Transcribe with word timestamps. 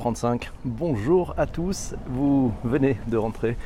35. 0.00 0.50
Bonjour 0.64 1.34
à 1.36 1.44
tous, 1.46 1.94
vous 2.06 2.54
venez 2.64 2.96
de 3.08 3.18
rentrer 3.18 3.58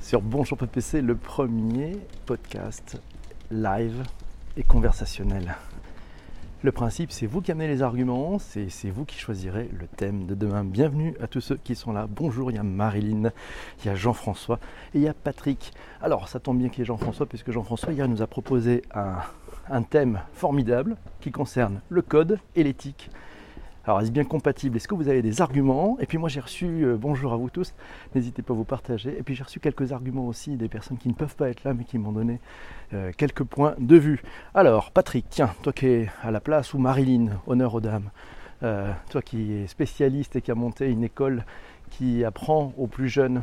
sur 0.00 0.20
Bonjour 0.20 0.58
PPC, 0.58 1.00
le 1.00 1.14
premier 1.14 2.00
podcast 2.26 3.00
live 3.48 4.02
et 4.56 4.64
conversationnel. 4.64 5.54
Le 6.64 6.72
principe, 6.72 7.12
c'est 7.12 7.26
vous 7.26 7.40
qui 7.40 7.52
amenez 7.52 7.68
les 7.68 7.80
arguments, 7.80 8.40
c'est 8.40 8.90
vous 8.90 9.04
qui 9.04 9.16
choisirez 9.16 9.70
le 9.78 9.86
thème 9.86 10.26
de 10.26 10.34
demain. 10.34 10.64
Bienvenue 10.64 11.14
à 11.22 11.28
tous 11.28 11.40
ceux 11.40 11.58
qui 11.62 11.76
sont 11.76 11.92
là. 11.92 12.08
Bonjour, 12.10 12.50
il 12.50 12.56
y 12.56 12.58
a 12.58 12.64
Marilyn, 12.64 13.30
il 13.80 13.86
y 13.86 13.88
a 13.88 13.94
Jean-François 13.94 14.58
et 14.94 14.98
il 14.98 15.02
y 15.02 15.08
a 15.08 15.14
Patrick. 15.14 15.72
Alors, 16.00 16.28
ça 16.28 16.40
tombe 16.40 16.58
bien 16.58 16.70
qu'il 16.70 16.80
y 16.80 16.82
ait 16.82 16.86
Jean-François, 16.86 17.26
puisque 17.26 17.52
Jean-François 17.52 17.92
hier 17.92 18.08
nous 18.08 18.20
a 18.20 18.26
proposé 18.26 18.82
un 18.92 19.82
thème 19.84 20.22
formidable 20.32 20.96
qui 21.20 21.30
concerne 21.30 21.82
le 21.88 22.02
code 22.02 22.40
et 22.56 22.64
l'éthique. 22.64 23.10
Alors, 23.84 24.00
est-ce 24.00 24.12
bien 24.12 24.24
compatible? 24.24 24.76
Est-ce 24.76 24.86
que 24.86 24.94
vous 24.94 25.08
avez 25.08 25.22
des 25.22 25.40
arguments? 25.40 25.96
Et 25.98 26.06
puis 26.06 26.16
moi, 26.16 26.28
j'ai 26.28 26.38
reçu, 26.38 26.84
euh, 26.84 26.96
bonjour 26.96 27.32
à 27.32 27.36
vous 27.36 27.50
tous, 27.50 27.74
n'hésitez 28.14 28.40
pas 28.40 28.54
à 28.54 28.56
vous 28.56 28.62
partager. 28.62 29.18
Et 29.18 29.24
puis 29.24 29.34
j'ai 29.34 29.42
reçu 29.42 29.58
quelques 29.58 29.90
arguments 29.90 30.28
aussi 30.28 30.56
des 30.56 30.68
personnes 30.68 30.98
qui 30.98 31.08
ne 31.08 31.14
peuvent 31.14 31.34
pas 31.34 31.48
être 31.48 31.64
là, 31.64 31.74
mais 31.74 31.82
qui 31.82 31.98
m'ont 31.98 32.12
donné 32.12 32.38
euh, 32.94 33.10
quelques 33.16 33.42
points 33.42 33.74
de 33.78 33.96
vue. 33.96 34.22
Alors, 34.54 34.92
Patrick, 34.92 35.26
tiens, 35.28 35.52
toi 35.62 35.72
qui 35.72 35.86
es 35.86 36.10
à 36.22 36.30
la 36.30 36.38
place, 36.38 36.74
ou 36.74 36.78
Marilyn, 36.78 37.40
honneur 37.48 37.74
aux 37.74 37.80
dames, 37.80 38.10
euh, 38.62 38.92
toi 39.10 39.20
qui 39.20 39.52
es 39.52 39.66
spécialiste 39.66 40.36
et 40.36 40.42
qui 40.42 40.52
a 40.52 40.54
monté 40.54 40.88
une 40.88 41.02
école 41.02 41.44
qui 41.90 42.24
apprend 42.24 42.72
aux 42.78 42.86
plus 42.86 43.08
jeunes 43.08 43.42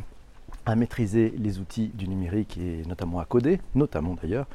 à 0.64 0.74
maîtriser 0.74 1.34
les 1.36 1.58
outils 1.58 1.88
du 1.88 2.08
numérique 2.08 2.56
et 2.56 2.82
notamment 2.88 3.20
à 3.20 3.26
coder, 3.26 3.60
notamment 3.74 4.16
d'ailleurs. 4.20 4.46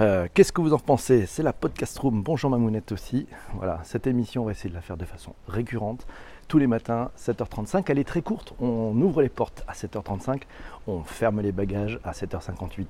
Euh, 0.00 0.28
qu'est-ce 0.32 0.50
que 0.50 0.62
vous 0.62 0.72
en 0.72 0.78
pensez? 0.78 1.26
C'est 1.26 1.42
la 1.42 1.52
podcast 1.52 1.98
room. 1.98 2.22
Bonjour 2.22 2.48
Mamounette 2.48 2.90
aussi. 2.90 3.26
Voilà, 3.52 3.80
cette 3.84 4.06
émission, 4.06 4.42
on 4.42 4.44
va 4.46 4.52
essayer 4.52 4.70
de 4.70 4.74
la 4.74 4.80
faire 4.80 4.96
de 4.96 5.04
façon 5.04 5.34
récurrente. 5.46 6.06
Tous 6.48 6.56
les 6.56 6.66
matins, 6.66 7.10
7h35. 7.18 7.84
Elle 7.88 7.98
est 7.98 8.08
très 8.08 8.22
courte. 8.22 8.54
On 8.62 8.98
ouvre 9.02 9.20
les 9.20 9.28
portes 9.28 9.62
à 9.68 9.74
7h35. 9.74 10.42
On 10.86 11.02
ferme 11.02 11.42
les 11.42 11.52
bagages 11.52 12.00
à 12.02 12.12
7h58. 12.12 12.86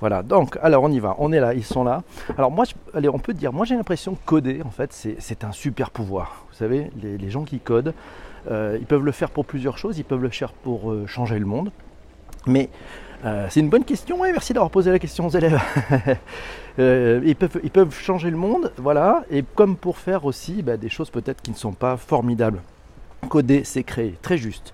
Voilà, 0.00 0.22
donc, 0.22 0.58
alors 0.62 0.84
on 0.84 0.90
y 0.90 1.00
va. 1.00 1.16
On 1.18 1.32
est 1.32 1.40
là, 1.40 1.52
ils 1.52 1.64
sont 1.64 1.84
là. 1.84 2.02
Alors 2.38 2.50
moi, 2.50 2.64
allez, 2.94 3.10
on 3.10 3.18
peut 3.18 3.34
dire, 3.34 3.52
moi 3.52 3.66
j'ai 3.66 3.76
l'impression 3.76 4.14
que 4.14 4.24
coder, 4.24 4.62
en 4.64 4.70
fait, 4.70 4.92
c'est 5.18 5.44
un 5.44 5.52
super 5.52 5.90
pouvoir. 5.90 6.46
Vous 6.48 6.56
savez, 6.56 6.90
les, 7.02 7.30
gens 7.30 7.44
qui 7.44 7.60
codent, 7.60 7.92
euh, 8.50 8.78
ils 8.80 8.86
peuvent 8.86 9.04
le 9.04 9.12
faire 9.12 9.28
pour 9.30 9.44
plusieurs 9.44 9.76
choses. 9.76 9.98
Ils 9.98 10.04
peuvent 10.04 10.22
le 10.22 10.30
faire 10.30 10.54
pour 10.54 10.92
euh, 10.92 11.06
changer 11.06 11.38
le 11.38 11.44
monde. 11.44 11.72
Mais 12.46 12.70
euh, 13.24 13.46
c'est 13.50 13.60
une 13.60 13.68
bonne 13.68 13.84
question, 13.84 14.24
et 14.24 14.32
merci 14.32 14.52
d'avoir 14.52 14.70
posé 14.70 14.90
la 14.90 14.98
question 14.98 15.26
aux 15.26 15.30
élèves. 15.30 15.60
Euh, 16.80 17.20
ils, 17.24 17.34
peuvent, 17.34 17.92
changer 17.92 18.30
le 18.30 18.36
monde, 18.36 18.70
voilà, 18.76 19.24
et 19.32 19.42
comme 19.56 19.74
pour 19.74 19.98
faire 19.98 20.24
aussi 20.24 20.62
bah, 20.62 20.76
des 20.76 20.88
choses 20.88 21.10
peut-être 21.10 21.42
qui 21.42 21.50
ne 21.50 21.56
sont 21.56 21.72
pas 21.72 21.96
formidables. 21.96 22.62
Coder, 23.28 23.64
c'est 23.64 23.82
créer, 23.82 24.14
très 24.22 24.38
juste. 24.38 24.72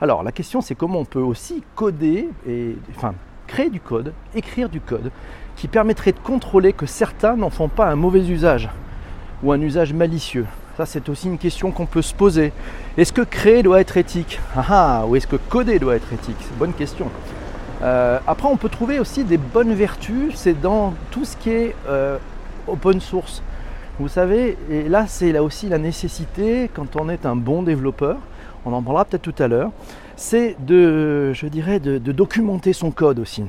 Alors 0.00 0.24
la 0.24 0.32
question 0.32 0.60
c'est 0.60 0.74
comment 0.74 0.98
on 0.98 1.04
peut 1.04 1.20
aussi 1.20 1.62
coder, 1.76 2.28
et, 2.48 2.74
enfin 2.96 3.14
créer 3.46 3.70
du 3.70 3.78
code, 3.78 4.12
écrire 4.34 4.68
du 4.68 4.80
code, 4.80 5.12
qui 5.54 5.68
permettrait 5.68 6.10
de 6.10 6.18
contrôler 6.18 6.72
que 6.72 6.86
certains 6.86 7.36
n'en 7.36 7.50
font 7.50 7.68
pas 7.68 7.86
un 7.86 7.94
mauvais 7.94 8.26
usage 8.26 8.68
ou 9.44 9.52
un 9.52 9.60
usage 9.60 9.92
malicieux. 9.92 10.46
Ça, 10.76 10.86
c'est 10.86 11.08
aussi 11.08 11.28
une 11.28 11.38
question 11.38 11.70
qu'on 11.70 11.86
peut 11.86 12.02
se 12.02 12.14
poser. 12.14 12.52
Est-ce 12.96 13.12
que 13.12 13.22
créer 13.22 13.62
doit 13.62 13.80
être 13.80 13.96
éthique? 13.96 14.40
Ah, 14.56 14.64
ah, 14.68 15.06
Ou 15.06 15.14
est-ce 15.14 15.28
que 15.28 15.36
coder 15.36 15.78
doit 15.78 15.94
être 15.94 16.12
éthique? 16.12 16.36
C'est 16.40 16.58
bonne 16.58 16.72
question. 16.72 17.08
Euh, 17.82 18.18
après, 18.26 18.48
on 18.48 18.56
peut 18.56 18.68
trouver 18.68 18.98
aussi 18.98 19.24
des 19.24 19.38
bonnes 19.38 19.74
vertus, 19.74 20.34
c'est 20.34 20.60
dans 20.60 20.94
tout 21.10 21.24
ce 21.24 21.36
qui 21.36 21.50
est 21.50 21.74
euh, 21.88 22.18
open 22.66 23.00
source. 23.00 23.42
Vous 23.98 24.08
savez, 24.08 24.56
et 24.70 24.88
là, 24.88 25.06
c'est 25.06 25.32
là 25.32 25.42
aussi 25.42 25.68
la 25.68 25.78
nécessité, 25.78 26.70
quand 26.72 26.96
on 26.96 27.08
est 27.08 27.26
un 27.26 27.36
bon 27.36 27.62
développeur, 27.62 28.18
on 28.64 28.72
en 28.72 28.82
parlera 28.82 29.04
peut-être 29.04 29.22
tout 29.22 29.42
à 29.42 29.48
l'heure, 29.48 29.70
c'est 30.16 30.56
de, 30.64 31.32
je 31.32 31.46
dirais, 31.46 31.80
de, 31.80 31.98
documenter 31.98 32.72
son 32.72 32.90
code 32.90 33.18
aussi. 33.18 33.44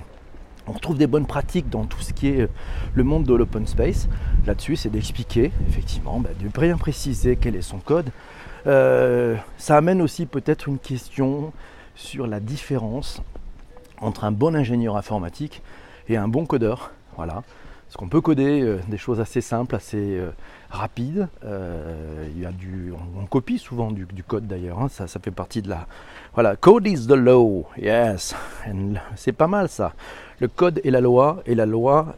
On 0.67 0.73
retrouve 0.73 0.97
des 0.97 1.07
bonnes 1.07 1.27
pratiques 1.27 1.69
dans 1.69 1.85
tout 1.85 2.01
ce 2.01 2.11
qui 2.11 2.27
est 2.27 2.49
le 2.93 3.03
monde 3.03 3.23
de 3.23 3.33
l'open 3.33 3.67
space. 3.67 4.07
Là-dessus, 4.47 4.75
c'est 4.75 4.89
d'expliquer, 4.89 5.51
effectivement, 5.67 6.19
bah, 6.19 6.31
de 6.39 6.47
bien 6.47 6.77
préciser 6.77 7.37
quel 7.39 7.55
est 7.55 7.61
son 7.61 7.77
code. 7.77 8.09
Euh, 8.67 9.35
ça 9.57 9.77
amène 9.77 10.01
aussi 10.01 10.25
peut-être 10.25 10.67
une 10.67 10.79
question 10.79 11.53
sur 11.95 12.27
la 12.27 12.39
différence 12.39 13.21
entre 14.01 14.23
un 14.23 14.31
bon 14.31 14.55
ingénieur 14.55 14.97
informatique 14.97 15.61
et 16.07 16.17
un 16.17 16.27
bon 16.27 16.45
codeur. 16.45 16.91
Voilà. 17.15 17.43
Parce 17.87 17.97
qu'on 17.97 18.09
peut 18.09 18.21
coder 18.21 18.61
euh, 18.61 18.79
des 18.87 18.97
choses 18.97 19.19
assez 19.19 19.41
simples, 19.41 19.75
assez 19.75 20.17
euh, 20.17 20.31
rapides. 20.69 21.27
Euh, 21.43 22.27
y 22.35 22.45
a 22.45 22.51
du, 22.51 22.91
on, 23.17 23.25
copie 23.25 23.57
souvent 23.59 23.91
du, 23.91 24.05
code 24.23 24.47
d'ailleurs. 24.47 24.81
Hein. 24.81 24.89
ça, 24.89 25.07
ça 25.07 25.19
fait 25.19 25.31
partie 25.31 25.61
de 25.61 25.69
la. 25.69 25.87
Voilà, 26.33 26.55
code 26.55 26.87
is 26.87 27.07
the 27.07 27.11
law. 27.11 27.65
Yes. 27.77 28.35
C'est 29.15 29.31
pas 29.31 29.47
mal 29.47 29.69
ça. 29.69 29.93
Le 30.39 30.47
code 30.47 30.81
est 30.83 30.91
la 30.91 30.99
loi 30.99 31.41
et 31.45 31.55
la 31.55 31.65
loi 31.65 32.15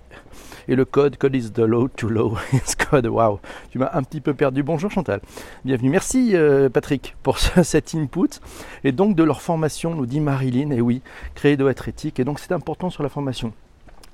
et 0.68 0.76
le 0.76 0.86
code, 0.86 1.18
code 1.18 1.36
is 1.36 1.52
the 1.54 1.60
law 1.60 1.88
to 1.88 2.10
law 2.10 2.38
is 2.54 2.76
code. 2.76 3.08
Waouh, 3.08 3.40
tu 3.72 3.80
m'as 3.80 3.92
un 3.94 4.04
petit 4.04 4.22
peu 4.22 4.34
perdu. 4.34 4.64
Bonjour 4.64 4.92
Chantal, 4.92 5.22
bienvenue. 5.66 5.90
Merci 5.90 6.36
Patrick 6.74 7.16
pour 7.24 7.40
cet 7.64 7.96
input. 7.96 8.40
Et 8.84 8.92
donc 8.92 9.16
de 9.16 9.24
leur 9.24 9.42
formation, 9.42 9.96
nous 9.96 10.06
dit 10.06 10.20
Marilyn, 10.20 10.72
et 10.72 10.82
oui, 10.82 11.02
créer 11.36 11.58
doit 11.58 11.72
être 11.72 11.88
éthique. 11.88 12.20
Et 12.20 12.24
donc 12.24 12.40
c'est 12.40 12.52
important 12.52 12.90
sur 12.90 13.04
la 13.04 13.10
formation. 13.10 13.54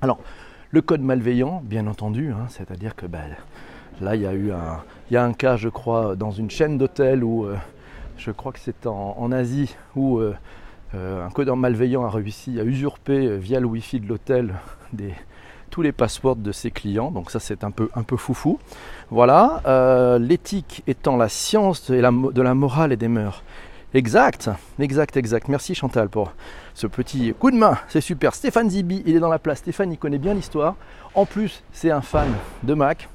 Alors, 0.02 0.18
le 0.74 0.82
code 0.82 1.02
malveillant, 1.02 1.62
bien 1.64 1.86
entendu, 1.86 2.32
hein, 2.32 2.46
c'est-à-dire 2.48 2.96
que 2.96 3.06
ben, 3.06 3.22
là, 4.00 4.16
il 4.16 4.22
y 4.22 4.26
a 4.26 4.32
eu 4.32 4.50
un, 4.50 4.82
y 5.10 5.16
a 5.16 5.24
un 5.24 5.32
cas, 5.32 5.56
je 5.56 5.68
crois, 5.68 6.16
dans 6.16 6.32
une 6.32 6.50
chaîne 6.50 6.78
d'hôtels 6.78 7.22
où, 7.22 7.44
euh, 7.44 7.56
je 8.16 8.32
crois 8.32 8.50
que 8.50 8.58
c'est 8.58 8.86
en, 8.86 9.30
Asie, 9.30 9.74
où 9.94 10.18
euh, 10.18 10.34
euh, 10.94 11.24
un 11.24 11.30
codeur 11.30 11.56
malveillant 11.56 12.04
a 12.04 12.10
réussi 12.10 12.58
à 12.58 12.64
usurper 12.64 13.38
via 13.38 13.60
le 13.60 13.66
Wi-Fi 13.66 14.00
de 14.00 14.08
l'hôtel 14.08 14.54
les 15.82 15.92
passeports 15.92 16.36
de 16.36 16.52
ses 16.52 16.70
clients. 16.70 17.10
Donc 17.10 17.30
ça, 17.30 17.40
c'est 17.40 17.64
un 17.64 17.70
peu, 17.70 17.88
un 17.94 18.02
peu 18.02 18.16
foufou. 18.16 18.58
Voilà, 19.10 20.18
l'éthique 20.18 20.82
étant 20.86 21.16
la 21.16 21.28
science 21.28 21.90
de 21.90 22.42
la 22.42 22.54
morale 22.54 22.92
et 22.92 22.96
des 22.96 23.08
mœurs. 23.08 23.42
Exact, 23.94 24.50
exact, 24.80 25.16
exact. 25.16 25.46
Merci 25.46 25.76
Chantal 25.76 26.08
pour 26.08 26.32
ce 26.74 26.88
petit 26.88 27.32
coup 27.38 27.52
de 27.52 27.56
main. 27.56 27.78
C'est 27.86 28.00
super. 28.00 28.34
Stéphane 28.34 28.68
Zibi, 28.68 29.04
il 29.06 29.14
est 29.14 29.20
dans 29.20 29.28
la 29.28 29.38
place. 29.38 29.58
Stéphane, 29.58 29.92
il 29.92 29.98
connaît 29.98 30.18
bien 30.18 30.34
l'histoire. 30.34 30.74
En 31.14 31.26
plus, 31.26 31.62
c'est 31.72 31.92
un 31.92 32.00
fan 32.00 32.28
de 32.64 32.74
Mac. 32.74 33.08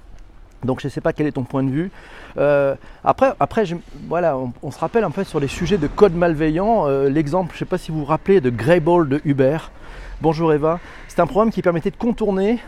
Donc 0.63 0.79
je 0.79 0.87
ne 0.87 0.89
sais 0.89 1.01
pas 1.01 1.11
quel 1.11 1.27
est 1.27 1.33
ton 1.33 1.43
point 1.43 1.63
de 1.63 1.69
vue. 1.69 1.91
Euh, 2.37 2.75
après, 3.03 3.33
après 3.41 3.65
voilà, 4.07 4.37
on, 4.61 4.71
se 4.71 4.79
rappelle 4.79 5.03
un 5.03 5.11
peu 5.11 5.25
sur 5.25 5.41
les 5.41 5.49
sujets 5.49 5.77
de 5.77 5.87
code 5.87 6.15
malveillant. 6.15 6.87
Euh, 6.87 7.09
l'exemple, 7.09 7.51
je 7.51 7.55
ne 7.55 7.59
sais 7.59 7.65
pas 7.65 7.77
si 7.77 7.91
vous 7.91 7.99
vous 7.99 8.05
rappelez 8.05 8.39
de 8.39 8.49
Greyball 8.49 9.09
de 9.09 9.19
Uber. 9.25 9.57
Bonjour 10.21 10.51
Eva. 10.51 10.81
C'est 11.07 11.21
un 11.21 11.27
programme 11.27 11.49
qui 11.49 11.61
permettait 11.61 11.91
de 11.91 11.95
contourner 11.95 12.59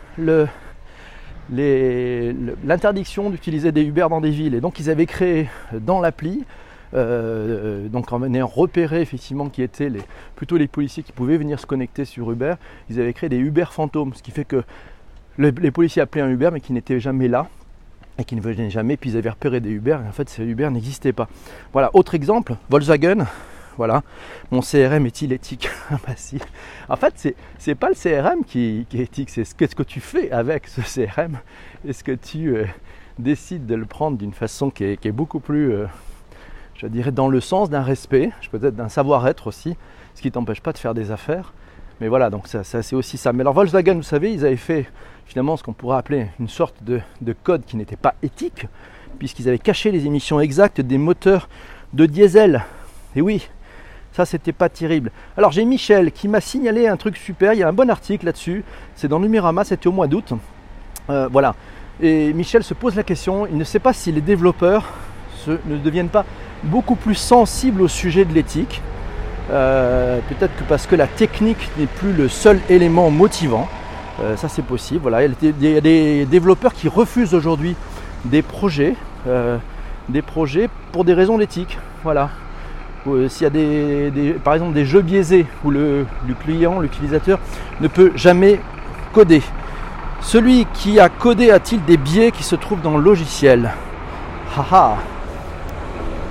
l'interdiction 1.49 3.29
d'utiliser 3.29 3.73
des 3.73 3.83
Uber 3.83 4.07
dans 4.09 4.21
des 4.21 4.29
villes. 4.29 4.55
Et 4.55 4.61
donc 4.61 4.79
ils 4.79 4.89
avaient 4.89 5.05
créé 5.05 5.49
dans 5.73 5.99
l'appli 5.99 6.45
euh, 6.93 7.89
donc 7.89 8.13
en 8.13 8.19
venant 8.19 8.47
repérer 8.47 9.01
effectivement 9.01 9.49
qui 9.49 9.63
étaient 9.63 9.91
plutôt 10.37 10.55
les 10.55 10.67
policiers 10.67 11.03
qui 11.03 11.11
pouvaient 11.11 11.37
venir 11.37 11.59
se 11.59 11.65
connecter 11.65 12.05
sur 12.05 12.31
Uber, 12.31 12.55
ils 12.89 13.01
avaient 13.01 13.13
créé 13.13 13.29
des 13.29 13.37
Uber 13.37 13.65
fantômes, 13.69 14.13
ce 14.13 14.23
qui 14.23 14.31
fait 14.31 14.45
que 14.45 14.63
les, 15.37 15.51
policiers 15.71 16.01
appelaient 16.01 16.21
un 16.21 16.29
Uber 16.29 16.51
mais 16.51 16.59
qui 16.59 16.71
n'était 16.73 16.99
jamais 16.99 17.27
là 17.27 17.47
et 18.17 18.23
qui 18.25 18.35
ne 18.35 18.41
venaient 18.41 18.69
jamais, 18.69 18.97
puis 18.97 19.11
ils 19.11 19.17
avaient 19.17 19.29
repéré 19.29 19.59
des 19.59 19.71
Uber 19.71 19.97
et 20.03 20.07
en 20.07 20.11
fait 20.11 20.29
ces 20.29 20.43
Uber 20.43 20.69
n'existaient 20.69 21.13
pas. 21.13 21.29
Voilà, 21.73 21.89
autre 21.93 22.13
exemple, 22.13 22.55
Volkswagen, 22.69 23.25
voilà, 23.81 24.03
mon 24.51 24.61
CRM 24.61 25.07
est-il 25.07 25.33
éthique? 25.33 25.67
Ah 25.89 25.97
bah 26.05 26.13
si. 26.15 26.37
En 26.87 26.95
fait, 26.97 27.13
c'est, 27.15 27.35
c'est 27.57 27.73
pas 27.73 27.89
le 27.89 27.95
CRM 27.95 28.45
qui, 28.45 28.85
est 28.93 28.99
éthique, 28.99 29.31
c'est 29.31 29.43
ce, 29.43 29.55
qu'est-ce 29.55 29.75
que 29.75 29.81
tu 29.81 29.99
fais 29.99 30.31
avec 30.31 30.67
ce 30.67 30.81
CRM. 30.81 31.39
Est-ce 31.87 32.03
que 32.03 32.11
tu 32.11 32.55
euh, 32.55 32.65
décides 33.17 33.65
de 33.65 33.73
le 33.73 33.87
prendre 33.87 34.19
d'une 34.19 34.33
façon 34.33 34.69
qui 34.69 34.83
est, 34.83 35.11
beaucoup 35.11 35.39
plus 35.39 35.73
euh, 35.73 35.87
je 36.75 36.85
dirais, 36.85 37.11
dans 37.11 37.27
le 37.27 37.39
sens 37.41 37.71
d'un 37.71 37.81
respect, 37.81 38.29
peut-être 38.51 38.75
d'un 38.75 38.87
savoir-être 38.87 39.47
aussi, 39.47 39.75
ce 40.13 40.21
qui 40.21 40.27
ne 40.27 40.33
t'empêche 40.33 40.61
pas 40.61 40.73
de 40.73 40.77
faire 40.77 40.93
des 40.93 41.09
affaires. 41.09 41.53
Mais 41.99 42.07
voilà, 42.07 42.29
donc 42.29 42.47
ça, 42.47 42.63
c'est 42.63 42.95
aussi 42.95 43.17
ça. 43.17 43.33
Mais 43.33 43.41
alors 43.41 43.55
Volkswagen, 43.55 43.95
vous 43.95 44.03
savez, 44.03 44.31
ils 44.31 44.45
avaient 44.45 44.55
fait 44.57 44.85
finalement 45.25 45.57
ce 45.57 45.63
qu'on 45.63 45.73
pourrait 45.73 45.97
appeler 45.97 46.27
une 46.39 46.49
sorte 46.49 46.75
de, 46.83 47.01
code 47.43 47.65
qui 47.65 47.77
n'était 47.77 47.95
pas 47.95 48.13
éthique, 48.21 48.67
puisqu'ils 49.17 49.49
avaient 49.49 49.57
caché 49.57 49.89
les 49.89 50.05
émissions 50.05 50.39
exactes 50.39 50.81
des 50.81 50.99
moteurs 50.99 51.49
de 51.93 52.05
diesel. 52.05 52.63
Et 53.15 53.21
oui, 53.21 53.49
ça 54.13 54.25
c'était 54.25 54.51
pas 54.51 54.69
terrible. 54.69 55.11
Alors 55.37 55.51
j'ai 55.51 55.65
Michel 55.65 56.11
qui 56.11 56.27
m'a 56.27 56.41
signalé 56.41 56.87
un 56.87 56.97
truc 56.97 57.17
super, 57.17 57.53
il 57.53 57.59
y 57.59 57.63
a 57.63 57.67
un 57.67 57.73
bon 57.73 57.89
article 57.89 58.25
là-dessus, 58.25 58.63
c'est 58.95 59.07
dans 59.07 59.19
Numérama, 59.19 59.63
c'était 59.63 59.87
au 59.87 59.91
mois 59.91 60.07
d'août. 60.07 60.33
Euh, 61.09 61.27
voilà. 61.31 61.55
Et 62.01 62.33
Michel 62.33 62.63
se 62.63 62.73
pose 62.73 62.95
la 62.95 63.03
question, 63.03 63.45
il 63.47 63.57
ne 63.57 63.63
sait 63.63 63.79
pas 63.79 63.93
si 63.93 64.11
les 64.11 64.21
développeurs 64.21 64.85
ne 65.47 65.77
deviennent 65.77 66.09
pas 66.09 66.25
beaucoup 66.63 66.95
plus 66.95 67.15
sensible 67.15 67.81
au 67.81 67.87
sujet 67.87 68.25
de 68.25 68.33
l'éthique. 68.33 68.81
Euh, 69.51 70.19
peut-être 70.29 70.55
que 70.55 70.63
parce 70.63 70.87
que 70.87 70.95
la 70.95 71.07
technique 71.07 71.69
n'est 71.77 71.87
plus 71.87 72.13
le 72.13 72.29
seul 72.29 72.59
élément 72.69 73.09
motivant. 73.09 73.67
Euh, 74.21 74.35
ça 74.35 74.49
c'est 74.49 74.61
possible. 74.61 75.01
Voilà. 75.01 75.23
Il 75.23 75.33
y 75.61 75.77
a 75.77 75.81
des 75.81 76.25
développeurs 76.25 76.73
qui 76.73 76.87
refusent 76.87 77.33
aujourd'hui 77.33 77.75
des 78.25 78.43
projets, 78.43 78.95
des 80.09 80.21
projets 80.21 80.69
pour 80.91 81.05
des 81.05 81.13
raisons 81.13 81.37
d'éthique. 81.37 81.77
Voilà. 82.03 82.29
Euh, 83.07 83.27
s'il 83.29 83.43
y 83.43 83.47
a 83.47 83.49
des, 83.49 84.35
par 84.43 84.53
exemple 84.53 84.73
des 84.73 84.85
jeux 84.85 85.01
biaisés 85.01 85.45
où 85.63 85.71
le, 85.71 86.05
client, 86.43 86.79
l'utilisateur 86.79 87.39
ne 87.79 87.87
peut 87.87 88.11
jamais 88.15 88.59
coder. 89.13 89.41
Celui 90.21 90.67
qui 90.73 90.99
a 90.99 91.09
codé 91.09 91.49
a-t-il 91.49 91.83
des 91.83 91.97
biais 91.97 92.31
qui 92.31 92.43
se 92.43 92.55
trouvent 92.55 92.81
dans 92.81 92.97
le 92.97 93.03
logiciel? 93.03 93.71
Haha 94.55 94.97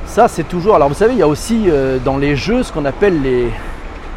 Ça 0.07 0.29
c'est 0.29 0.45
toujours. 0.45 0.77
Alors 0.77 0.89
vous 0.89 0.95
savez, 0.95 1.15
il 1.15 1.19
y 1.19 1.23
a 1.23 1.29
aussi 1.29 1.65
euh, 1.67 1.99
dans 2.05 2.19
les 2.19 2.37
jeux 2.37 2.63
ce 2.63 2.73
qu'on 2.73 2.85
appelle 2.85 3.21
les. 3.21 3.49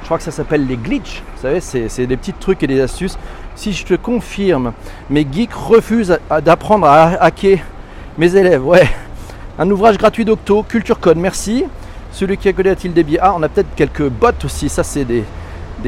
Je 0.02 0.06
crois 0.06 0.18
que 0.18 0.24
ça 0.24 0.32
s'appelle 0.32 0.68
les 0.68 0.78
glitches. 0.78 1.24
Vous 1.36 1.42
savez, 1.42 1.60
c'est 1.60 2.06
des 2.06 2.18
petits 2.18 2.34
trucs 2.34 2.62
et 2.62 2.68
des 2.68 2.82
astuces. 2.82 3.18
Si 3.56 3.74
je 3.74 3.86
te 3.86 3.94
confirme, 3.94 4.74
mes 5.10 5.26
geeks 5.30 5.54
refusent 5.54 6.20
d'apprendre 6.44 6.88
à 6.88 7.24
hacker 7.24 7.60
mes 8.18 8.36
élèves. 8.36 8.66
Ouais. 8.66 8.88
Un 9.58 9.70
ouvrage 9.70 9.98
gratuit 9.98 10.26
d'Octo, 10.26 10.64
Culture 10.64 11.00
Code, 11.00 11.18
merci. 11.18 11.66
Celui 12.14 12.38
qui 12.38 12.48
a 12.48 12.54
codé 12.54 12.70
a-t-il 12.70 12.94
des 12.94 13.04
Ah, 13.20 13.34
on 13.36 13.42
a 13.42 13.50
peut-être 13.50 13.74
quelques 13.76 14.08
bots 14.08 14.28
aussi. 14.46 14.70
Ça, 14.70 14.84
c'est 14.84 15.04
des, 15.04 15.24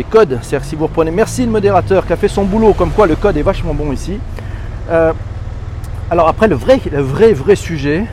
codes. 0.10 0.39
C'est-à-dire 0.42 0.68
si 0.68 0.75
vous 0.75 0.88
reprenez. 0.88 1.12
Merci 1.12 1.45
le 1.45 1.51
modérateur 1.51 2.06
qui 2.06 2.13
a 2.13 2.16
fait 2.16 2.27
son 2.27 2.44
boulot, 2.44 2.74
comme 2.74 2.89
quoi 2.89 3.06
le 3.06 3.16
code 3.16 3.38
est 3.38 3.44
vachement 3.44 3.75
bon 3.75 3.94
ici. 3.94 4.19
Euh, 4.89 5.13
alors 6.10 6.27
après, 6.27 6.48
le 6.48 6.56
vrai, 6.56 6.81
le 6.92 7.00
vrai, 7.00 7.31
vrai 7.33 7.56
sujet, 7.56 8.06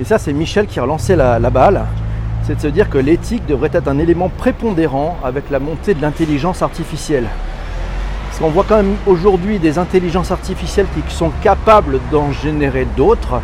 et 0.00 0.04
ça, 0.04 0.18
c'est 0.18 0.32
Michel 0.32 0.66
qui 0.66 0.78
a 0.78 0.82
relancé 0.82 1.14
la, 1.14 1.38
la 1.38 1.50
balle, 1.50 1.84
c'est 2.42 2.56
de 2.56 2.60
se 2.60 2.68
dire 2.68 2.88
que 2.88 2.98
l'éthique 2.98 3.44
devrait 3.46 3.70
être 3.72 3.86
un 3.86 3.98
élément 3.98 4.30
prépondérant 4.30 5.18
avec 5.22 5.50
la 5.50 5.58
montée 5.58 5.92
de 5.92 6.00
l'intelligence 6.00 6.62
artificielle. 6.62 7.28
Parce 8.28 8.40
qu'on 8.40 8.48
voit 8.48 8.64
quand 8.66 8.76
même 8.76 8.96
aujourd'hui 9.06 9.58
des 9.58 9.78
intelligences 9.78 10.30
artificielles 10.30 10.86
qui 10.94 11.14
sont 11.14 11.30
capables 11.42 12.00
d'en 12.10 12.32
générer 12.32 12.86
d'autres 12.96 13.42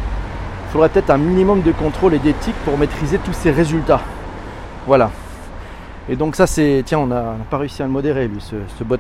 il 0.69 0.73
faudrait 0.73 0.91
peut-être 0.91 1.09
un 1.09 1.17
minimum 1.17 1.63
de 1.63 1.73
contrôle 1.73 2.13
et 2.13 2.19
d'éthique 2.19 2.55
pour 2.67 2.77
maîtriser 2.77 3.17
tous 3.17 3.33
ces 3.33 3.51
résultats. 3.51 4.03
Voilà. 4.87 5.11
Et 6.11 6.17
donc 6.17 6.37
ça 6.37 6.47
c'est. 6.47 6.83
Tiens, 6.85 6.99
on 6.99 7.07
n'a 7.07 7.37
pas 7.49 7.57
réussi 7.57 7.81
à 7.81 7.87
le 7.87 7.91
modérer 7.91 8.29
lui, 8.29 8.39
ce, 8.41 8.85
bot. 8.85 8.99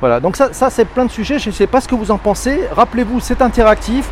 Voilà, 0.00 0.20
donc 0.20 0.36
ça, 0.36 0.52
ça 0.52 0.68
c'est 0.68 0.84
plein 0.84 1.06
de 1.06 1.10
sujets, 1.10 1.38
je 1.38 1.48
ne 1.48 1.54
sais 1.54 1.66
pas 1.66 1.80
ce 1.80 1.88
que 1.88 1.94
vous 1.94 2.10
en 2.10 2.18
pensez. 2.18 2.60
Rappelez-vous, 2.72 3.20
c'est 3.20 3.40
interactif. 3.40 4.06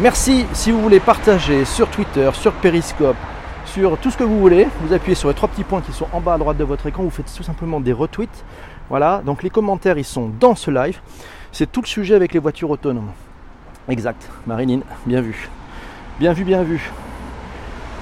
Merci 0.00 0.44
si 0.54 0.72
vous 0.72 0.80
voulez 0.80 0.98
partager 0.98 1.64
sur 1.64 1.86
Twitter, 1.88 2.28
sur 2.32 2.52
Periscope, 2.54 3.16
sur 3.64 3.96
tout 3.98 4.10
ce 4.10 4.16
que 4.16 4.24
vous 4.24 4.40
voulez. 4.40 4.66
Vous 4.80 4.92
appuyez 4.92 5.14
sur 5.14 5.28
les 5.28 5.34
trois 5.36 5.48
petits 5.48 5.62
points 5.62 5.82
qui 5.82 5.92
sont 5.92 6.08
en 6.12 6.20
bas 6.20 6.34
à 6.34 6.38
droite 6.38 6.56
de 6.56 6.64
votre 6.64 6.86
écran, 6.88 7.04
vous 7.04 7.10
faites 7.10 7.32
tout 7.32 7.44
simplement 7.44 7.78
des 7.78 7.92
retweets. 7.92 8.44
Voilà, 8.88 9.22
donc 9.24 9.44
les 9.44 9.50
commentaires 9.50 9.98
ils 9.98 10.04
sont 10.04 10.30
dans 10.40 10.56
ce 10.56 10.72
live. 10.72 10.98
C'est 11.52 11.70
tout 11.70 11.80
le 11.80 11.86
sujet 11.86 12.16
avec 12.16 12.32
les 12.32 12.40
voitures 12.40 12.70
autonomes. 12.70 13.12
Exact, 13.88 14.28
Marilyn, 14.46 14.80
bien 15.06 15.20
vu. 15.20 15.48
Bien 16.18 16.32
vu, 16.32 16.42
bien 16.42 16.64
vu. 16.64 16.90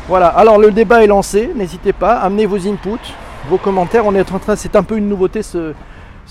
Voilà, 0.09 0.29
alors 0.29 0.57
le 0.57 0.71
débat 0.71 1.05
est 1.05 1.07
lancé, 1.07 1.51
n'hésitez 1.55 1.93
pas, 1.93 2.17
amenez 2.17 2.47
vos 2.47 2.67
inputs, 2.67 3.13
vos 3.51 3.59
commentaires. 3.59 4.07
On 4.07 4.15
est 4.15 4.33
en 4.33 4.39
train, 4.39 4.57
c'est 4.57 4.75
un 4.75 4.83
peu 4.83 4.97
une 4.97 5.07
nouveauté 5.07 5.43
ce, 5.43 5.75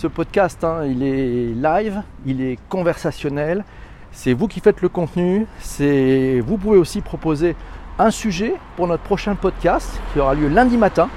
podcast. 0.08 0.64
Hein. 0.64 0.86
Il 0.86 1.04
est 1.04 1.54
live, 1.54 2.02
il 2.26 2.42
est 2.42 2.58
conversationnel. 2.70 3.64
C'est 4.12 4.34
vous 4.34 4.48
qui 4.48 4.62
faites 4.62 4.82
le 4.82 4.90
contenu. 4.90 5.46
C'est, 5.60 6.40
vous 6.40 6.58
pouvez 6.58 6.78
aussi 6.78 7.02
proposer 7.02 7.56
un 8.00 8.10
sujet 8.10 8.56
pour 8.78 8.88
notre 8.88 9.04
prochain 9.04 9.36
podcast 9.36 10.02
qui 10.12 10.20
aura 10.20 10.34
lieu 10.34 10.48
lundi 10.48 10.78
matin. 10.78 11.08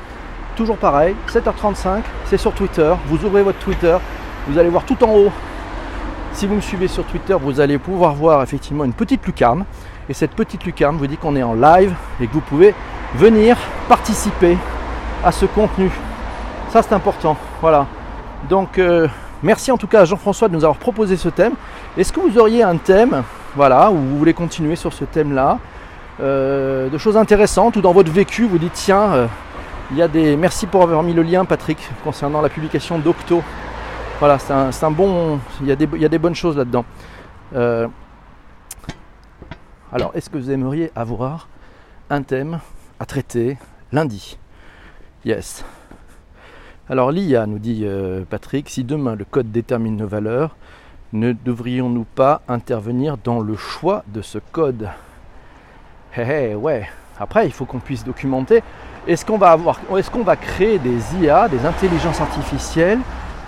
Toujours 0.55 0.77
pareil, 0.77 1.15
7h35, 1.29 2.03
c'est 2.27 2.37
sur 2.37 2.53
Twitter. 2.53 2.93
Vous 3.07 3.25
ouvrez 3.25 3.43
votre 3.43 3.59
Twitter, 3.61 3.97
vous 4.47 4.59
allez 4.59 4.69
voir 4.69 4.85
tout 4.85 5.03
en 5.03 5.15
haut. 5.15 5.33
Si 6.35 6.47
vous 6.47 6.57
me 6.57 6.61
suivez 6.61 6.89
sur 6.89 7.05
Twitter, 7.05 7.37
vous 7.41 7.59
allez 7.59 7.79
pouvoir 7.79 8.15
voir 8.15 8.43
effectivement 8.43 8.85
une 8.85 8.93
petite 8.93 9.25
lucarne 9.25 9.65
et 10.09 10.15
cette 10.15 10.33
petite 10.33 10.65
lucarne 10.65 10.97
vous 10.97 11.07
dit 11.07 11.17
qu'on 11.17 11.37
est 11.37 11.43
en 11.43 11.55
live 11.55 11.95
et 12.21 12.27
que 12.27 12.33
vous 12.33 12.41
pouvez 12.41 12.75
venir 13.15 13.57
participer 13.89 14.57
à 15.25 15.33
ce 15.33 15.47
contenu. 15.47 15.91
Ça 16.71 16.83
c'est 16.83 16.95
important. 16.95 17.37
Voilà. 17.61 17.87
Donc 18.49 18.79
euh, 18.79 19.09
merci 19.43 19.71
en 19.71 19.77
tout 19.77 19.87
cas 19.87 20.03
à 20.03 20.05
Jean-François 20.05 20.49
de 20.49 20.55
nous 20.55 20.65
avoir 20.65 20.79
proposé 20.79 21.17
ce 21.17 21.29
thème. 21.29 21.53
Est-ce 21.97 22.13
que 22.13 22.21
vous 22.21 22.39
auriez 22.39 22.63
un 22.63 22.77
thème, 22.77 23.23
voilà, 23.55 23.91
où 23.91 23.97
vous 23.97 24.19
voulez 24.19 24.35
continuer 24.35 24.77
sur 24.77 24.93
ce 24.93 25.05
thème-là, 25.05 25.59
euh, 26.21 26.89
de 26.89 26.99
choses 26.99 27.17
intéressantes 27.17 27.77
ou 27.77 27.81
dans 27.81 27.93
votre 27.93 28.11
vécu 28.11 28.47
vous 28.47 28.59
dites 28.59 28.73
tiens, 28.75 29.13
euh, 29.13 29.27
il 29.91 29.97
y 29.97 30.03
a 30.03 30.09
des. 30.09 30.37
Merci 30.37 30.67
pour 30.67 30.83
avoir 30.83 31.03
mis 31.03 31.15
le 31.15 31.23
lien, 31.23 31.45
Patrick, 31.45 31.79
concernant 32.05 32.41
la 32.41 32.49
publication 32.49 32.99
d'Octo. 32.99 33.43
Voilà, 34.19 34.39
c'est 34.39 34.53
un, 34.85 34.91
bon. 34.91 35.39
Il 35.63 35.69
y, 35.69 35.73
a 35.73 35.77
des, 35.77 35.89
il 35.95 36.03
y, 36.03 36.05
a 36.05 36.09
des, 36.09 36.19
bonnes 36.19 36.35
choses 36.35 36.57
là-dedans. 36.57 36.85
Alors, 39.91 40.11
est-ce 40.15 40.29
que 40.29 40.37
vous 40.37 40.51
aimeriez 40.51 40.93
avoir 40.95 41.49
un 42.11 42.23
thème 42.23 42.61
à 43.01 43.07
traiter 43.07 43.57
lundi? 43.91 44.37
Yes. 45.25 45.65
Alors, 46.91 47.11
l'IA, 47.11 47.47
nous 47.47 47.59
dit 47.59 47.85
euh, 47.85 48.23
Patrick, 48.29 48.69
si 48.69 48.85
demain 48.85 49.15
le 49.15 49.25
code 49.25 49.51
détermine 49.51 49.97
nos 49.97 50.07
valeurs, 50.07 50.57
ne 51.15 51.33
devrions-nous 51.33 52.05
pas 52.05 52.43
intervenir 52.49 53.17
dans 53.17 53.41
le 53.41 53.57
choix 53.57 54.05
de 54.09 54.21
ce 54.21 54.39
code? 54.53 54.91
Hé 56.15 56.51
hé, 56.51 56.55
ouais. 56.55 56.87
Après, 57.19 57.47
il 57.47 57.53
faut 57.53 57.65
qu'on 57.65 57.79
puisse 57.79 58.05
documenter. 58.05 58.63
Est-ce 59.07 59.25
qu'on 59.25 59.39
va 59.39 59.57
est-ce 59.97 60.11
qu'on 60.11 60.23
va 60.23 60.37
créer 60.37 60.79
des 60.79 61.17
IA, 61.17 61.49
des 61.49 61.65
intelligences 61.65 62.21
artificielles 62.21 63.01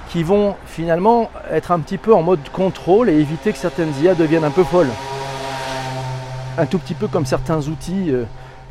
qui 0.08 0.22
vont 0.22 0.56
finalement 0.64 1.30
être 1.50 1.70
un 1.70 1.80
petit 1.80 1.98
peu 1.98 2.14
en 2.14 2.22
mode 2.22 2.48
contrôle 2.50 3.10
et 3.10 3.20
éviter 3.20 3.52
que 3.52 3.58
certaines 3.58 3.92
IA 4.00 4.14
deviennent 4.14 4.44
un 4.44 4.50
peu 4.50 4.64
folles? 4.64 4.88
Un 6.58 6.66
tout 6.66 6.78
petit 6.78 6.94
peu 6.94 7.06
comme 7.08 7.26
certains 7.26 7.68
outils 7.68 8.10
euh, 8.10 8.24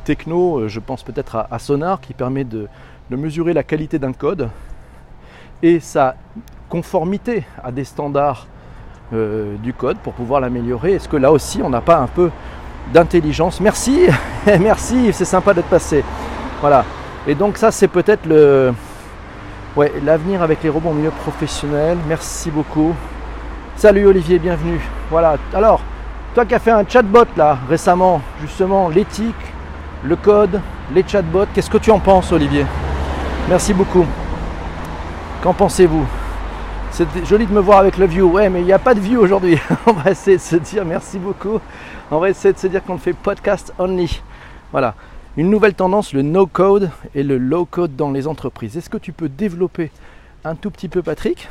techno, 0.04 0.60
euh, 0.60 0.68
je 0.68 0.80
pense 0.80 1.04
peut-être 1.04 1.48
à, 1.50 1.60
Sonar, 1.60 2.02
qui 2.02 2.14
permet 2.14 2.44
de, 2.44 2.68
mesurer 3.10 3.54
la 3.54 3.64
qualité 3.64 3.98
d'un 3.98 4.14
code 4.14 4.50
et 5.64 5.80
sa 5.80 6.16
conformité 6.70 7.44
à 7.64 7.72
des 7.72 7.84
standards 7.84 8.46
euh, 9.14 9.56
du 9.58 9.74
code 9.74 9.98
pour 9.98 10.14
pouvoir 10.14 10.42
l'améliorer. 10.42 10.94
Est-ce 10.94 11.10
que 11.10 11.18
là 11.18 11.32
aussi 11.32 11.62
on 11.64 11.70
n'a 11.70 11.82
pas 11.82 11.98
un 11.98 12.08
peu 12.08 12.30
d'intelligence? 12.94 13.60
Merci, 13.60 14.08
merci, 14.60 15.12
c'est 15.12 15.26
sympa 15.26 15.56
d'être 15.56 15.70
passé. 15.70 16.04
Voilà. 16.62 16.86
Et 17.26 17.34
donc 17.34 17.58
ça 17.58 17.72
c'est 17.72 17.88
peut-être 17.88 18.28
le 18.28 18.74
ouais, 19.76 19.92
l'avenir 20.04 20.44
avec 20.44 20.62
les 20.62 20.70
robots 20.70 20.90
en 20.90 20.94
milieu 20.94 21.12
professionnel. 21.12 21.98
Merci 22.08 22.52
beaucoup. 22.52 22.94
Salut 23.76 24.06
Olivier, 24.06 24.38
bienvenue. 24.38 24.80
Voilà. 25.10 25.38
Alors, 25.54 25.82
toi 26.40 26.46
qui 26.46 26.56
as 26.56 26.60
fait 26.60 26.72
un 26.72 26.88
chatbot 26.88 27.26
là 27.36 27.60
récemment, 27.68 28.22
justement, 28.40 28.88
l'éthique, 28.88 29.36
le 30.06 30.16
code, 30.16 30.62
les 30.96 31.04
chatbots, 31.06 31.48
qu'est-ce 31.54 31.70
que 31.70 31.78
tu 31.78 31.92
en 31.92 32.00
penses 32.00 32.32
Olivier? 32.32 32.66
Merci 33.50 33.74
beaucoup. 33.74 34.06
Qu'en 35.44 35.54
pensez-vous? 35.54 36.08
C'est 36.92 37.06
joli 37.26 37.46
de 37.46 37.52
me 37.52 37.60
voir 37.60 37.80
avec 37.80 37.98
le 37.98 38.06
view. 38.06 38.32
Ouais, 38.32 38.48
mais 38.48 38.62
il 38.62 38.66
n'y 38.66 38.72
a 38.72 38.80
pas 38.80 38.94
de 38.94 39.02
view 39.02 39.20
aujourd'hui. 39.20 39.60
On 39.86 39.92
va 39.92 40.12
essayer 40.12 40.38
de 40.38 40.42
se 40.42 40.56
dire 40.56 40.86
merci 40.86 41.20
beaucoup. 41.20 41.60
On 42.10 42.20
va 42.20 42.30
essayer 42.30 42.54
de 42.54 42.60
se 42.60 42.68
dire 42.68 42.86
qu'on 42.86 42.98
fait 42.98 43.12
podcast 43.12 43.74
only. 43.78 44.22
Voilà. 44.72 44.96
Une 45.36 45.50
nouvelle 45.50 45.74
tendance, 45.74 46.14
le 46.14 46.22
no-code 46.22 46.90
et 47.16 47.24
le 47.24 47.38
low-code 47.38 47.98
dans 47.98 48.12
les 48.12 48.28
entreprises. 48.28 48.78
Est-ce 48.78 48.90
que 48.90 48.98
tu 48.98 49.12
peux 49.12 49.28
développer 49.28 49.92
un 50.46 50.56
tout 50.56 50.72
petit 50.72 50.88
peu, 50.88 51.02
Patrick? 51.02 51.50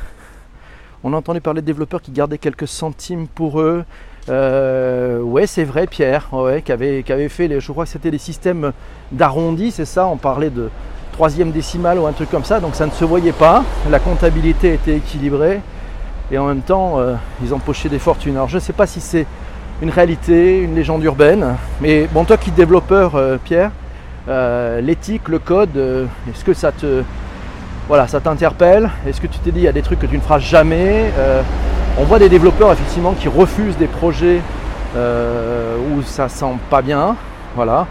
On 1.03 1.13
a 1.13 1.17
entendu 1.17 1.41
parler 1.41 1.61
de 1.61 1.67
développeurs 1.67 2.01
qui 2.01 2.11
gardaient 2.11 2.39
quelques 2.39 2.67
centimes 2.67 3.27
pour 3.27 3.61
eux, 3.61 3.85
euh, 4.29 5.19
ouais, 5.21 5.47
c'est 5.47 5.63
vrai, 5.63 5.87
Pierre, 5.87 6.27
ouais, 6.31 6.61
qui, 6.61 6.71
avait, 6.71 7.29
fait, 7.29 7.47
les, 7.47 7.59
je 7.59 7.71
crois 7.71 7.85
que 7.85 7.91
c'était 7.91 8.11
des 8.11 8.17
systèmes 8.17 8.71
d'arrondi, 9.11 9.71
c'est 9.71 9.85
ça, 9.85 10.07
on 10.07 10.17
parlait 10.17 10.49
de 10.49 10.69
troisième 11.13 11.51
décimale 11.51 11.99
ou 11.99 12.05
un 12.05 12.11
truc 12.11 12.29
comme 12.29 12.43
ça, 12.43 12.59
donc 12.59 12.75
ça 12.75 12.85
ne 12.85 12.91
se 12.91 13.03
voyait 13.05 13.31
pas, 13.31 13.63
la 13.89 13.99
comptabilité 13.99 14.73
était 14.73 14.97
équilibrée, 14.97 15.61
et 16.31 16.37
en 16.37 16.45
même 16.45 16.61
temps, 16.61 16.99
euh, 16.99 17.15
ils 17.43 17.53
empochaient 17.53 17.89
des 17.89 17.99
fortunes. 17.99 18.35
Alors 18.35 18.49
je 18.49 18.55
ne 18.55 18.61
sais 18.61 18.73
pas 18.73 18.85
si 18.85 19.01
c'est 19.01 19.25
une 19.81 19.89
réalité, 19.89 20.59
une 20.59 20.75
légende 20.75 21.03
urbaine, 21.03 21.55
mais 21.81 22.07
bon, 22.11 22.23
toi 22.25 22.37
qui 22.37 22.49
es 22.49 22.53
développeur, 22.53 23.15
euh, 23.15 23.37
Pierre, 23.43 23.71
l'éthique, 24.81 25.27
le 25.27 25.39
code, 25.39 25.75
est-ce 26.29 26.45
que 26.45 26.53
ça 26.53 26.71
te... 26.71 27.01
Voilà, 27.87 28.07
ça 28.07 28.19
t'interpelle? 28.19 28.91
Est-ce 29.07 29.19
que 29.19 29.25
tu 29.25 29.39
t'es 29.39 29.49
dit, 29.49 29.61
il 29.61 29.63
y 29.63 29.67
a 29.67 29.71
des 29.71 29.81
trucs 29.81 29.97
que 29.97 30.05
tu 30.05 30.15
ne 30.15 30.21
feras 30.21 30.37
jamais 30.37 31.05
on 31.97 32.03
voit 32.03 32.19
des 32.19 32.29
développeurs 32.29 32.71
effectivement 32.71 33.13
qui 33.13 33.27
refusent 33.27 33.77
des 33.77 33.87
projets 33.87 34.41
euh, 34.95 35.77
où 35.91 36.01
ça 36.01 36.29
sent 36.29 36.53
pas 36.69 36.81
bien. 36.81 37.15
Voilà. 37.55 37.87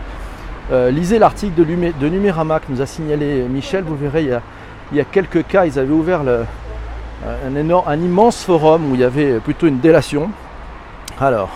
Euh, 0.71 0.91
lisez 0.91 1.19
l'article 1.19 1.55
de, 1.55 1.65
de 1.65 2.59
que 2.59 2.71
nous 2.71 2.83
a 2.83 2.87
signalé 2.87 3.45
Michel, 3.49 3.85
vous 3.85 3.97
verrez, 3.97 4.29
il 4.93 4.97
y 4.97 5.01
a, 5.01 5.05
quelques 5.05 5.47
cas, 5.47 5.65
ils 5.65 5.79
avaient 5.79 5.93
ouvert 5.93 6.21
un 7.25 8.01
immense 8.01 8.45
forum 8.45 8.91
où 8.91 8.95
il 8.95 9.01
y 9.01 9.05
avait 9.05 9.39
plutôt 9.41 9.67
une 9.67 9.81
délation. 9.81 10.31
Alors, 11.21 11.49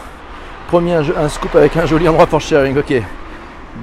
premier 0.68 0.94
un, 0.94 1.28
scoop 1.28 1.54
avec 1.54 1.76
un 1.76 1.86
joli 1.86 2.08
endroit 2.08 2.26
pour 2.26 2.40
sharing, 2.40 2.76
ok. 2.78 3.02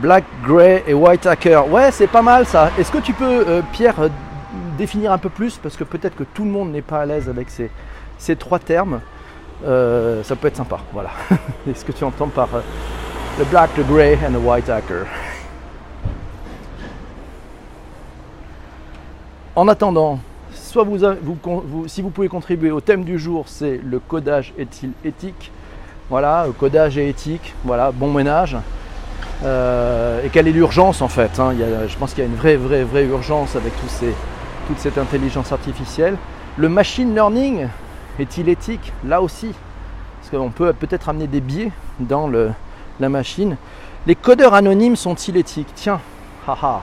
Black, 0.01 0.23
Grey 0.43 0.83
et 0.87 0.93
White 0.93 1.25
Hacker. 1.25 1.71
Ouais, 1.71 1.91
c'est 1.91 2.07
pas 2.07 2.21
mal 2.21 2.45
ça. 2.45 2.71
Est-ce 2.79 2.91
que 2.91 2.97
tu 2.97 3.13
peux, 3.13 3.45
euh, 3.47 3.61
Pierre, 3.71 3.95
définir 4.77 5.11
un 5.11 5.17
peu 5.17 5.29
plus? 5.29 5.57
Parce 5.57 5.77
que 5.77 5.83
peut-être 5.83 6.15
que 6.15 6.23
tout 6.23 6.43
le 6.43 6.49
monde 6.49 6.71
n'est 6.71 6.81
pas 6.81 7.01
à 7.01 7.05
l'aise 7.05 7.29
avec 7.29 7.49
ces, 7.49 7.69
ces 8.19 8.35
trois 8.35 8.59
termes, 8.59 8.99
euh, 9.65 10.21
ça 10.23 10.35
peut 10.35 10.47
être 10.47 10.57
sympa. 10.57 10.79
Voilà. 10.93 11.09
ce 11.73 11.83
que 11.83 11.91
tu 11.91 12.03
entends 12.03 12.27
par 12.27 12.49
euh, 12.53 12.61
le 13.39 13.45
black, 13.45 13.71
le 13.77 13.83
grey 13.83 14.19
and 14.23 14.33
the 14.33 14.43
white 14.43 14.69
hacker 14.69 15.05
En 19.55 19.67
attendant, 19.67 20.19
soit 20.53 20.83
vous, 20.83 20.99
si 21.87 22.01
vous 22.01 22.09
pouvez 22.11 22.27
contribuer 22.27 22.71
au 22.71 22.79
thème 22.79 23.03
du 23.03 23.17
jour, 23.17 23.45
c'est 23.47 23.79
le 23.83 23.99
codage 23.99 24.53
est-il 24.57 24.91
éthique? 25.03 25.51
Voilà, 26.09 26.45
le 26.45 26.53
codage 26.53 26.97
est 26.97 27.09
éthique, 27.09 27.53
voilà, 27.65 27.91
bon 27.91 28.11
ménage. 28.11 28.55
Euh, 29.43 30.23
et 30.23 30.29
quelle 30.29 30.47
est 30.47 30.51
l'urgence 30.51 31.01
en 31.01 31.07
fait 31.07 31.39
hein? 31.39 31.53
Je 31.87 31.97
pense 31.97 32.13
qu'il 32.13 32.23
y 32.23 32.27
a 32.27 32.29
une 32.29 32.35
vraie, 32.35 32.57
vraie, 32.57 32.83
vraie 32.83 33.05
urgence 33.05 33.55
avec 33.55 33.71
toute 34.67 34.77
cette 34.77 34.97
intelligence 34.97 35.51
artificielle. 35.51 36.17
Le 36.57 36.67
machine 36.69 37.13
learning 37.13 37.67
est-il 38.21 38.49
éthique 38.49 38.93
Là 39.05 39.21
aussi, 39.21 39.53
parce 40.19 40.29
qu'on 40.31 40.49
peut 40.49 40.73
peut-être 40.73 41.09
amener 41.09 41.27
des 41.27 41.41
biais 41.41 41.71
dans 41.99 42.29
la 42.29 43.09
machine. 43.09 43.57
Les 44.07 44.15
codeurs 44.15 44.53
anonymes 44.53 44.95
sont-ils 44.95 45.37
éthiques 45.37 45.71
Tiens, 45.75 45.99
haha. 46.47 46.81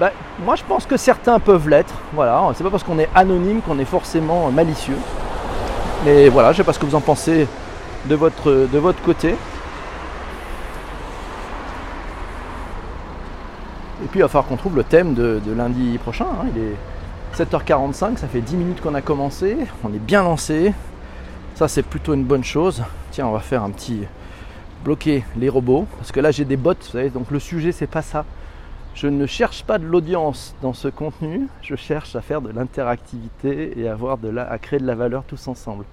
Ben, 0.00 0.10
moi 0.44 0.56
je 0.56 0.64
pense 0.64 0.86
que 0.86 0.96
certains 0.96 1.38
peuvent 1.38 1.68
l'être. 1.68 1.94
Voilà, 2.12 2.50
c'est 2.54 2.64
pas 2.64 2.70
parce 2.70 2.82
qu'on 2.82 2.98
est 2.98 3.08
anonyme 3.14 3.60
qu'on 3.60 3.78
est 3.78 3.84
forcément 3.84 4.50
malicieux. 4.50 4.96
Mais 6.04 6.28
voilà, 6.28 6.52
je 6.52 6.58
sais 6.58 6.64
pas 6.64 6.72
ce 6.72 6.78
que 6.78 6.86
vous 6.86 6.96
en 6.96 7.00
pensez 7.00 7.46
de 8.06 8.14
votre, 8.14 8.50
de 8.70 8.78
votre 8.78 9.00
côté. 9.02 9.36
Et 14.02 14.06
puis 14.08 14.18
il 14.18 14.22
va 14.22 14.28
falloir 14.28 14.46
qu'on 14.46 14.56
trouve 14.56 14.76
le 14.76 14.84
thème 14.84 15.14
de, 15.14 15.40
lundi 15.56 15.96
prochain. 15.98 16.26
Hein. 16.26 16.46
Il 16.54 16.62
est 16.62 16.76
7h45, 17.36 18.18
ça 18.18 18.28
fait 18.28 18.40
10 18.40 18.56
minutes 18.56 18.80
qu'on 18.80 18.94
a 18.94 19.00
commencé. 19.00 19.56
On 19.82 19.92
est 19.92 19.98
bien 19.98 20.22
lancé. 20.22 20.72
Ça 21.56 21.66
c'est 21.66 21.82
plutôt 21.82 22.14
une 22.14 22.22
bonne 22.22 22.44
chose. 22.44 22.84
Tiens, 23.10 23.26
on 23.26 23.32
va 23.32 23.40
faire 23.40 23.64
un 23.64 23.70
petit 23.70 24.04
bloquer 24.84 25.24
les 25.36 25.48
robots. 25.48 25.88
Parce 25.96 26.12
que 26.12 26.20
là 26.20 26.30
j'ai 26.30 26.44
des 26.44 26.56
bots, 26.56 26.74
vous 26.80 26.90
savez, 26.92 27.10
donc 27.10 27.32
le 27.32 27.40
sujet 27.40 27.72
c'est 27.72 27.88
pas 27.88 28.02
ça. 28.02 28.24
Je 28.94 29.08
ne 29.08 29.26
cherche 29.26 29.64
pas 29.64 29.78
de 29.78 29.84
l'audience 29.84 30.54
dans 30.62 30.74
ce 30.74 30.86
contenu, 30.86 31.48
je 31.60 31.74
cherche 31.74 32.14
à 32.14 32.20
faire 32.20 32.40
de 32.40 32.52
l'interactivité 32.52 33.80
et 33.80 33.88
à, 33.88 33.92
avoir 33.92 34.18
de 34.18 34.28
la, 34.28 34.48
à 34.48 34.58
créer 34.58 34.78
de 34.78 34.86
la 34.86 34.94
valeur 34.94 35.24
tous 35.24 35.48
ensemble. 35.48 35.84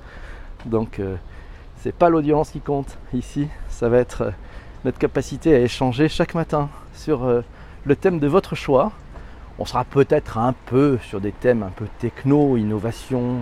Donc 0.68 1.00
euh, 1.00 1.16
c'est 1.78 1.96
pas 1.96 2.10
l'audience 2.10 2.52
qui 2.52 2.60
compte 2.60 3.00
ici, 3.16 3.48
ça 3.68 3.90
va 3.90 3.98
être 3.98 4.22
euh, 4.22 4.32
notre 4.86 5.00
capacité 5.00 5.56
à 5.56 5.60
échanger 5.60 6.08
chaque 6.08 6.36
matin 6.36 6.70
sur 6.94 7.24
euh, 7.24 7.42
le 7.86 7.96
thème 7.96 8.20
de 8.20 8.28
votre 8.28 8.54
choix. 8.54 8.92
On 9.62 9.66
sera 9.66 9.84
peut-être 9.84 10.40
un 10.40 10.56
peu 10.66 10.98
sur 11.08 11.22
des 11.22 11.32
thèmes 11.32 11.62
un 11.62 11.70
peu 11.70 11.86
techno, 12.00 12.58
innovation, 12.58 13.42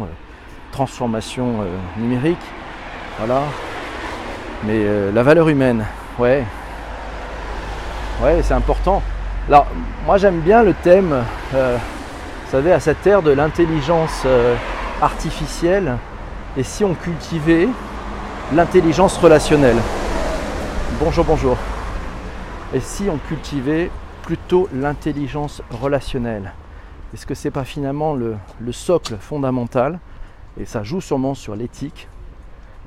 transformation 0.74 1.60
numérique. 1.96 2.44
Voilà. 3.18 3.44
Mais 4.66 4.86
la 5.14 5.24
valeur 5.24 5.48
humaine, 5.48 5.86
ouais. 6.18 6.44
Ouais, 8.22 8.42
c'est 8.44 8.54
important. 8.54 9.02
Alors, 9.48 9.68
moi 10.06 10.18
j'aime 10.18 10.42
bien 10.42 10.62
le 10.62 10.74
thème, 10.74 11.24
euh, 11.56 11.78
vous 11.78 12.52
savez, 12.52 12.74
à 12.74 12.82
cette 12.82 13.08
ère 13.08 13.22
de 13.22 13.32
l'intelligence 13.32 14.24
euh, 14.26 14.56
artificielle, 15.02 15.96
et 16.58 16.64
si 16.64 16.84
on 16.84 16.96
cultivait 16.96 17.70
l'intelligence 18.54 19.18
relationnelle 19.18 19.78
Bonjour, 21.00 21.24
bonjour. 21.24 21.56
Et 22.74 22.82
si 22.82 23.08
on 23.10 23.18
cultivait 23.30 23.90
plutôt 24.30 24.70
l'intelligence 24.76 25.64
relationnelle 25.72 26.54
Est-ce 27.16 27.26
que 27.26 27.34
c'est 27.34 27.50
pas 27.50 27.64
finalement 27.64 28.14
le, 28.14 28.36
le 28.60 28.72
socle 28.72 29.18
fondamental, 29.20 29.98
et 30.62 30.66
ça 30.66 30.84
joue 30.84 31.02
sûrement 31.02 31.34
sur 31.34 31.56
l'éthique, 31.56 32.08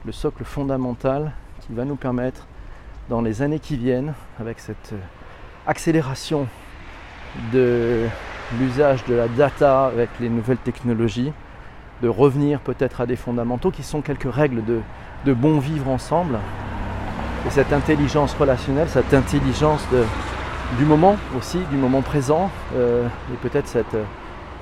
le 0.07 0.13
socle 0.13 0.45
fondamental 0.45 1.33
qui 1.67 1.73
va 1.73 1.85
nous 1.85 1.97
permettre 1.97 2.47
dans 3.11 3.21
les 3.23 3.43
années 3.43 3.59
qui 3.59 3.77
viennent, 3.77 4.15
avec 4.39 4.61
cette 4.61 4.95
accélération 5.67 6.47
de 7.53 8.07
l'usage 8.61 9.05
de 9.07 9.15
la 9.17 9.27
data 9.27 9.87
avec 9.87 10.11
les 10.21 10.29
nouvelles 10.29 10.59
technologies, 10.59 11.33
de 12.03 12.09
revenir 12.09 12.61
peut-être 12.61 13.01
à 13.01 13.07
des 13.07 13.17
fondamentaux 13.17 13.73
qui 13.73 13.83
sont 13.83 14.01
quelques 14.01 14.33
règles 14.33 14.63
de, 14.65 15.35
bon 15.35 15.59
vivre 15.59 15.89
ensemble. 15.89 16.39
Et 17.49 17.51
cette 17.51 17.73
intelligence 17.73 18.33
relationnelle, 18.35 18.89
cette 18.89 19.13
intelligence 19.13 19.85
du 20.79 20.85
moment 20.85 21.17
aussi, 21.37 21.59
du 21.71 21.77
moment 21.77 22.03
présent, 22.03 22.51
euh, 22.75 23.07
et 23.33 23.37
peut-être 23.37 23.69
cette, 23.69 23.97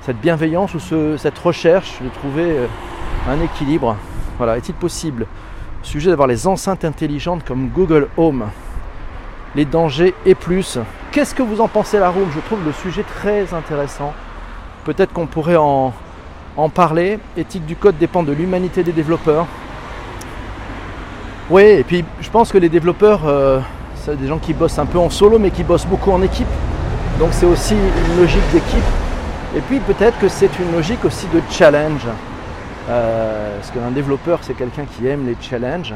cette, 0.01 0.19
bienveillance 0.19 0.73
ou 0.73 0.79
cette 1.17 1.37
recherche 1.39 2.01
de 2.01 2.09
trouver 2.09 2.43
euh, 2.43 2.67
un 3.29 3.41
équilibre. 3.41 3.95
Voilà, 4.37 4.57
est-il 4.57 4.75
possible, 4.75 5.27
sujet 5.83 6.09
d'avoir 6.09 6.27
les 6.27 6.47
enceintes 6.47 6.85
intelligentes 6.85 7.43
comme 7.45 7.69
Google 7.69 8.07
Home, 8.17 8.45
les 9.55 9.65
dangers 9.65 10.13
et 10.25 10.35
plus. 10.35 10.79
Qu'est-ce 11.11 11.35
que 11.35 11.43
vous 11.43 11.61
en 11.61 11.67
pensez 11.67 11.99
la 11.99 12.09
room? 12.09 12.29
Je 12.33 12.39
trouve 12.39 12.63
le 12.65 12.71
sujet 12.71 13.03
très 13.03 13.53
intéressant. 13.53 14.13
Peut-être 14.85 15.13
qu'on 15.13 15.27
pourrait 15.27 15.57
en, 15.57 15.93
en 16.57 16.69
parler. 16.69 17.19
Éthique 17.37 17.65
du 17.65 17.75
code 17.75 17.97
dépend 17.97 18.23
de 18.23 18.31
l'humanité 18.31 18.83
des 18.83 18.91
développeurs. 18.91 19.45
Oui, 21.49 21.63
et 21.63 21.83
puis 21.83 22.05
je 22.21 22.29
pense 22.29 22.51
que 22.51 22.57
les 22.57 22.69
développeurs, 22.69 23.25
euh, 23.25 23.59
des 24.09 24.27
gens 24.27 24.39
qui 24.39 24.53
bossent 24.53 24.79
un 24.79 24.85
peu 24.85 24.97
en 24.97 25.09
solo, 25.09 25.39
mais 25.39 25.51
qui 25.51 25.63
bossent 25.63 25.85
beaucoup 25.85 26.11
en 26.11 26.21
équipe. 26.21 26.47
Donc 27.19 27.29
c'est 27.31 27.45
aussi 27.45 27.75
une 27.75 28.21
logique 28.21 28.51
d'équipe. 28.51 28.83
Et 29.55 29.59
puis 29.61 29.79
peut-être 29.79 30.17
que 30.19 30.27
c'est 30.27 30.59
une 30.59 30.71
logique 30.71 31.05
aussi 31.05 31.27
de 31.27 31.41
challenge. 31.49 32.07
Euh, 32.89 33.57
parce 33.57 33.71
qu'un 33.71 33.91
développeur, 33.91 34.39
c'est 34.41 34.55
quelqu'un 34.55 34.85
qui 34.85 35.07
aime 35.07 35.25
les 35.27 35.37
challenges, 35.39 35.93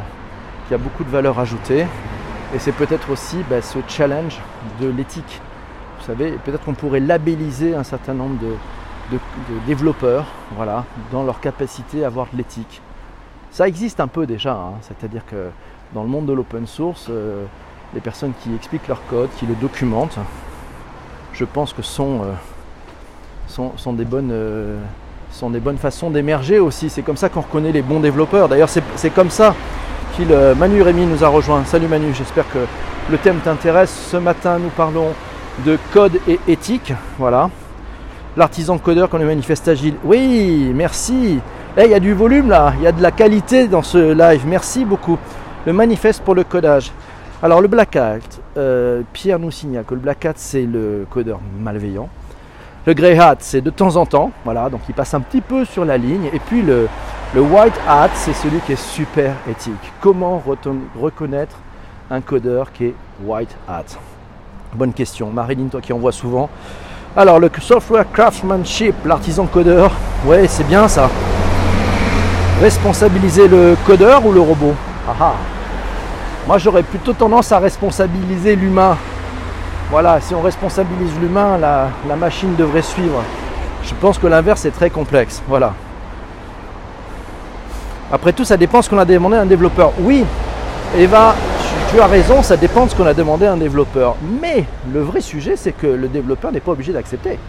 qui 0.68 0.74
a 0.74 0.78
beaucoup 0.78 1.04
de 1.04 1.10
valeur 1.10 1.40
ajoutée. 1.40 1.88
Et 2.54 2.60
c'est 2.60 2.72
peut-être 2.72 3.10
aussi 3.10 3.38
bah, 3.50 3.62
ce 3.62 3.80
challenge 3.88 4.40
de 4.80 4.88
l'éthique. 4.88 5.42
Vous 6.00 6.06
savez, 6.06 6.34
peut-être 6.44 6.64
qu'on 6.64 6.74
pourrait 6.74 7.00
labelliser 7.00 7.76
un 7.76 7.84
certain 7.84 8.14
nombre 8.14 8.40
de, 8.40 8.56
développeurs 9.68 10.26
voilà, 10.56 10.84
dans 11.12 11.24
leur 11.24 11.40
capacité 11.40 12.04
à 12.04 12.08
avoir 12.08 12.28
de 12.32 12.38
l'éthique. 12.38 12.82
Ça 13.52 13.68
existe 13.68 14.00
un 14.00 14.08
peu 14.08 14.26
déjà, 14.26 14.54
hein. 14.54 14.74
c'est-à-dire 14.82 15.26
que 15.26 15.50
dans 15.94 16.02
le 16.04 16.10
monde 16.10 16.26
de 16.26 16.34
l'open 16.34 16.66
source, 16.66 17.08
euh, 17.10 17.46
les 17.94 18.02
personnes 18.02 18.34
qui 18.44 18.54
expliquent 18.56 18.88
leur 18.88 19.06
code, 19.08 19.30
qui 19.38 19.46
le 19.46 19.56
documentent, 19.56 20.18
je 21.34 21.46
pense 21.46 21.74
que 21.74 21.82
sont, 21.82 22.22
euh, 22.24 23.74
sont, 23.78 23.94
des 23.94 24.06
bonnes, 24.06 24.32
euh, 24.32 24.78
sont 25.32 25.50
des 25.50 25.60
bonnes 25.60 25.78
façons 25.78 26.10
d'émerger 26.10 26.60
aussi. 26.60 26.90
C'est 26.90 27.02
comme 27.02 27.18
ça 27.18 27.30
qu'on 27.30 27.42
reconnaît 27.42 27.72
les 27.72 27.82
bons 27.82 28.00
développeurs. 28.00 28.50
D'ailleurs, 28.50 28.70
c'est 28.70 29.10
comme 29.10 29.30
ça 29.30 29.54
euh, 30.22 30.56
Manu 30.56 30.82
Rémy 30.82 31.06
nous 31.06 31.24
a 31.24 31.28
rejoint. 31.28 31.64
Salut 31.66 31.88
Manu, 31.88 32.14
j'espère 32.14 32.50
que 32.52 32.60
le 33.12 33.18
thème 33.18 33.40
t'intéresse. 33.44 33.94
Ce 34.12 34.18
matin, 34.18 34.60
nous 34.60 34.70
parlons 34.70 35.10
de 35.66 35.78
code 35.94 36.20
et 36.28 36.40
éthique. 36.48 36.94
Voilà. 37.20 37.50
L'artisan 38.38 38.78
codeur 38.78 39.10
comme 39.10 39.22
le 39.22 39.28
manifeste 39.28 39.68
agile. 39.68 39.96
Oui, 40.04 40.72
merci. 40.74 41.40
Eh, 41.78 41.84
il 41.84 41.92
y 41.92 41.94
a 41.94 42.00
du 42.00 42.14
volume 42.14 42.50
là, 42.50 42.74
il 42.78 42.84
y 42.84 42.88
a 42.88 42.94
de 42.94 43.02
la 43.02 43.12
qualité 43.12 43.68
dans 43.68 43.82
ce 43.82 44.14
live. 44.14 44.44
Merci 44.48 44.86
beaucoup. 44.86 45.18
Le 45.66 45.74
manifeste 45.74 46.24
pour 46.24 46.36
le 46.36 46.46
codage. 46.46 46.92
Alors 47.46 47.62
le 47.62 47.68
Black 47.68 47.96
Hat, 47.96 48.18
euh, 48.58 49.04
Pierre 49.14 49.38
nous 49.38 49.52
signale 49.52 49.84
que 49.84 49.94
le 49.94 50.00
Black 50.00 50.26
Hat 50.26 50.34
c'est 50.36 50.64
le 50.64 51.06
codeur 51.12 51.40
malveillant. 51.60 52.10
Le 52.88 52.96
Grey 52.96 53.20
Hat 53.20 53.36
c'est 53.38 53.62
de 53.62 53.70
temps 53.70 53.98
en 53.98 54.08
temps, 54.08 54.32
voilà, 54.44 54.68
donc 54.68 54.82
il 54.90 54.96
passe 54.96 55.14
un 55.14 55.20
petit 55.20 55.42
peu 55.42 55.64
sur 55.64 55.86
la 55.86 55.96
ligne. 55.96 56.26
Et 56.34 56.40
puis 56.40 56.64
le, 56.64 56.88
le 57.36 57.42
white 57.42 57.80
hat, 57.88 58.10
c'est 58.16 58.34
celui 58.34 58.62
qui 58.62 58.72
est 58.72 58.82
super 58.82 59.36
éthique. 59.48 59.92
Comment 60.02 60.42
reconnaître 61.00 61.56
un 62.10 62.20
codeur 62.20 62.72
qui 62.72 62.86
est 62.86 62.96
white 63.24 63.56
hat? 63.68 63.96
Bonne 64.74 64.94
question. 64.94 65.30
Marilyn, 65.30 65.68
toi 65.68 65.82
qui 65.82 65.94
en 65.94 66.00
vois 66.00 66.14
souvent. 66.14 66.50
Alors, 67.16 67.40
le 67.40 67.52
software 67.62 68.12
craftsmanship, 68.12 68.96
l'artisan 69.06 69.46
codeur, 69.46 69.92
ouais, 70.26 70.48
c'est 70.48 70.66
bien 70.66 70.88
ça. 70.88 71.12
Responsabiliser 72.60 73.48
le 73.48 73.78
codeur 73.86 74.26
ou 74.26 74.32
le 74.32 74.42
robot? 74.42 74.74
Ah, 75.08 75.16
ah. 75.22 75.34
Moi, 76.48 76.60
j'aurais 76.60 76.84
plutôt 76.84 77.14
tendance 77.14 77.52
à 77.52 77.58
responsabiliser 77.58 78.56
l'humain. 78.56 78.98
Voilà, 79.90 80.22
si 80.22 80.36
on 80.36 80.42
responsabilise 80.42 81.12
l'humain, 81.20 81.58
la, 81.58 82.16
machine 82.16 82.56
devrait 82.56 82.84
suivre. 82.84 83.24
Je 83.84 83.94
pense 84.00 84.20
que 84.20 84.28
l'inverse 84.28 84.64
est 84.66 84.72
très 84.72 84.92
complexe. 84.92 85.42
Voilà. 85.48 85.74
Après 88.12 88.32
tout, 88.32 88.44
ça 88.44 88.58
dépend 88.58 88.80
de 88.80 88.84
ce 88.84 88.90
qu'on 88.92 89.00
a 89.00 89.06
demandé 89.06 89.38
à 89.38 89.42
un 89.42 89.46
développeur. 89.48 89.92
Oui, 90.02 90.24
Eva, 90.96 91.34
tu, 91.92 92.00
as 92.00 92.06
raison, 92.06 92.44
ça 92.44 92.58
dépend 92.58 92.86
de 92.86 92.92
ce 92.92 92.96
qu'on 92.96 93.08
a 93.08 93.16
demandé 93.16 93.48
à 93.48 93.54
un 93.54 93.58
développeur. 93.58 94.16
Mais 94.42 94.66
le 94.94 95.02
vrai 95.02 95.22
sujet, 95.22 95.56
c'est 95.56 95.72
que 95.72 95.88
le 95.88 96.08
développeur 96.08 96.52
n'est 96.52 96.60
pas 96.60 96.74
obligé 96.74 96.94
d'accepter. 96.94 97.40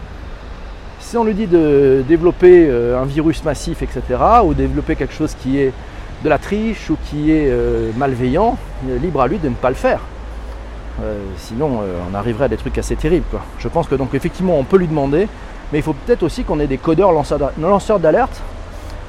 Si 0.99 1.15
on 1.17 1.23
lui 1.23 1.35
dit 1.35 1.45
de 1.45 2.03
développer 2.07 2.67
euh, 2.67 2.99
un 2.99 3.05
virus 3.05 3.43
massif, 3.43 3.83
etc., 3.83 4.01
ou 4.43 4.55
développer 4.55 4.95
quelque 4.95 5.13
chose 5.13 5.35
qui 5.39 5.59
est 5.59 5.71
de 6.23 6.29
la 6.29 6.37
triche 6.37 6.89
ou 6.89 6.97
qui 7.09 7.31
est 7.31 7.49
euh, 7.49 7.91
malveillant, 7.97 8.57
libre 9.01 9.21
à 9.21 9.27
lui 9.27 9.37
de 9.37 9.49
ne 9.49 9.53
pas 9.53 9.69
le 9.69 9.75
faire. 9.75 9.99
Euh, 11.03 11.19
sinon, 11.37 11.79
on 12.11 12.15
arriverait 12.15 12.45
à 12.45 12.47
des 12.47 12.57
trucs 12.57 12.77
assez 12.77 12.95
terribles. 12.95 13.25
Je 13.59 13.67
pense 13.67 13.87
que 13.87 13.95
donc 13.95 14.13
effectivement, 14.13 14.57
on 14.57 14.63
peut 14.63 14.77
lui 14.77 14.87
demander, 14.87 15.27
mais 15.71 15.79
il 15.79 15.83
faut 15.83 15.93
peut-être 15.93 16.23
aussi 16.23 16.43
qu'on 16.43 16.59
ait 16.59 16.67
des 16.67 16.79
codeurs 16.79 17.11
lanceurs 17.11 17.99
d'alerte 17.99 18.41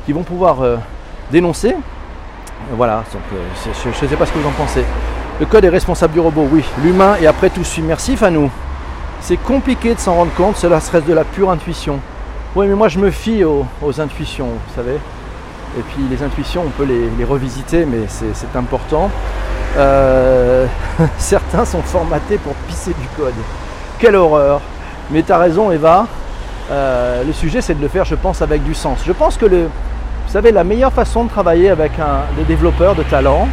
qui 0.04 0.12
vont 0.12 0.22
pouvoir 0.22 0.58
dénoncer. 1.30 1.74
Voilà, 2.72 3.02
donc, 3.12 3.22
euh, 3.32 3.70
je 3.84 3.88
ne 4.04 4.10
sais 4.10 4.16
pas 4.16 4.26
ce 4.26 4.32
que 4.32 4.38
vous 4.38 4.48
en 4.48 4.52
pensez. 4.52 4.84
Le 5.40 5.46
code 5.46 5.64
est 5.64 5.70
responsable 5.70 6.12
du 6.12 6.20
robot, 6.20 6.46
oui. 6.50 6.64
L'humain 6.82 7.16
est 7.20 7.26
après 7.26 7.50
tout 7.50 7.64
submersif 7.64 8.22
à 8.22 8.30
nous. 8.30 8.50
c'est 9.20 9.36
compliqué 9.36 9.94
de 9.94 9.98
s'en 9.98 10.14
rendre 10.14 10.32
compte, 10.34 10.56
cela 10.56 10.80
serait 10.80 11.00
de 11.00 11.12
la 11.12 11.24
pure 11.24 11.50
intuition. 11.50 11.98
Oui, 12.54 12.66
mais 12.66 12.74
moi 12.74 12.88
je 12.88 12.98
me 12.98 13.10
fie 13.10 13.44
aux, 13.44 13.64
intuitions, 14.00 14.46
vous 14.46 14.74
savez. 14.74 14.98
Et 15.76 15.82
puis 15.82 16.02
les 16.10 16.22
intuitions, 16.22 16.62
on 16.66 16.70
peut 16.70 16.84
les, 16.84 17.24
revisiter, 17.24 17.84
mais 17.84 18.06
c'est 18.08 18.56
important. 18.56 19.10
Euh, 19.76 20.66
certains 21.18 21.64
sont 21.64 21.82
formatés 21.82 22.38
pour 22.38 22.54
pisser 22.66 22.94
du 22.94 23.06
code. 23.16 23.34
Quelle 23.98 24.16
horreur 24.16 24.60
Mais 25.10 25.22
tu 25.22 25.32
as 25.32 25.38
raison, 25.38 25.70
Eva. 25.70 26.06
Euh, 26.70 27.24
le 27.24 27.32
sujet, 27.32 27.60
c'est 27.60 27.74
de 27.74 27.82
le 27.82 27.88
faire, 27.88 28.04
je 28.04 28.14
pense, 28.14 28.42
avec 28.42 28.62
du 28.64 28.74
sens. 28.74 29.00
Je 29.06 29.12
pense 29.12 29.36
que 29.36 29.46
le, 29.46 29.64
vous 29.64 30.32
savez, 30.32 30.52
la 30.52 30.64
meilleure 30.64 30.92
façon 30.92 31.24
de 31.24 31.28
travailler 31.28 31.70
avec 31.70 31.92
des 32.36 32.44
développeurs 32.44 32.94
de 32.94 33.02
talent, 33.02 33.48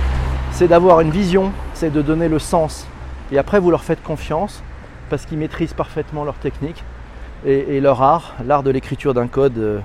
c'est 0.52 0.68
d'avoir 0.68 1.02
une 1.02 1.12
vision, 1.12 1.52
c'est 1.74 1.92
de 1.92 2.02
donner 2.02 2.30
le 2.30 2.40
sens. 2.40 2.88
Et 3.32 3.38
après, 3.38 3.60
vous 3.60 3.72
leur 3.72 3.84
faites 3.84 4.02
confiance 4.04 4.64
parce 5.10 5.26
qu'ils 5.26 5.38
maîtrisent 5.38 5.74
parfaitement 5.74 6.24
leur 6.24 6.36
technique 6.36 6.84
et, 7.46 7.80
leur 7.80 8.02
art, 8.02 8.36
l'art 8.46 8.64
de 8.64 8.72
l'écriture 8.72 9.14
d'un 9.14 9.28
code 9.28 9.58
euh, 9.58 9.80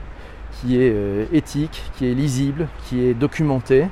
qui 0.52 0.76
est 0.76 0.92
euh, 0.92 1.24
éthique, 1.32 1.82
qui 1.96 2.10
est 2.10 2.14
lisible, 2.14 2.68
qui 2.84 3.04
est 3.06 3.14
documenté. 3.14 3.86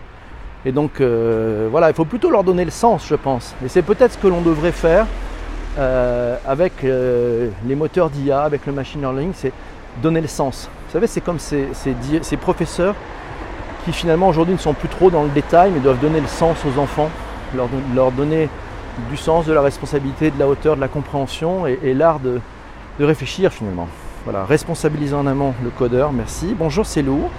Et 0.64 0.72
donc 0.72 1.00
euh, 1.00 1.68
voilà, 1.70 1.88
il 1.88 1.94
faut 1.94 2.04
plutôt 2.04 2.30
leur 2.30 2.44
donner 2.44 2.64
le 2.64 2.70
sens, 2.70 3.06
je 3.08 3.14
pense. 3.14 3.54
Et 3.64 3.68
c'est 3.68 3.82
peut-être 3.82 4.12
ce 4.12 4.18
que 4.18 4.26
l'on 4.26 4.40
devrait 4.40 4.72
faire 4.72 5.06
avec 6.44 6.82
les 6.82 7.74
moteurs 7.76 8.10
d'IA, 8.10 8.42
avec 8.42 8.66
le 8.66 8.72
machine 8.72 9.00
learning, 9.00 9.30
c'est 9.32 9.52
donner 10.02 10.20
le 10.20 10.26
sens. 10.26 10.68
Vous 10.86 10.92
savez, 10.92 11.06
c'est 11.06 11.20
comme 11.20 11.38
ces, 11.38 11.68
professeurs 12.40 12.96
qui 13.84 13.92
finalement 13.92 14.28
aujourd'hui 14.28 14.54
ne 14.54 14.58
sont 14.58 14.74
plus 14.74 14.88
trop 14.88 15.08
dans 15.08 15.22
le 15.22 15.28
détail, 15.28 15.70
mais 15.72 15.78
doivent 15.78 16.00
donner 16.00 16.20
le 16.20 16.26
sens 16.26 16.56
aux 16.64 16.80
enfants, 16.80 17.10
leur 17.94 18.10
donner 18.10 18.48
du 19.10 19.16
sens, 19.16 19.46
de 19.46 19.52
la 19.52 19.62
responsabilité, 19.62 20.30
de 20.30 20.38
la 20.38 20.48
hauteur, 20.48 20.76
de 20.76 20.80
la 20.80 20.88
compréhension 20.88 21.66
et, 21.66 21.94
l'art 21.94 22.20
de, 22.20 22.40
réfléchir 23.00 23.52
finalement. 23.52 23.88
Voilà, 24.30 24.44
responsabiliser 24.44 25.14
en 25.14 25.26
amont 25.26 25.54
le 25.64 25.70
codeur, 25.70 26.12
merci. 26.12 26.54
Bonjour, 26.54 26.84
c'est 26.84 27.00
Lou, 27.00 27.30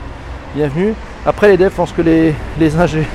bienvenue. 0.56 0.96
Après 1.24 1.48
les 1.50 1.56
devs, 1.56 1.70
je 1.70 1.76
pense 1.76 1.92
que 1.92 2.02
les, 2.02 2.34
les 2.58 2.76
ingés 2.78 3.06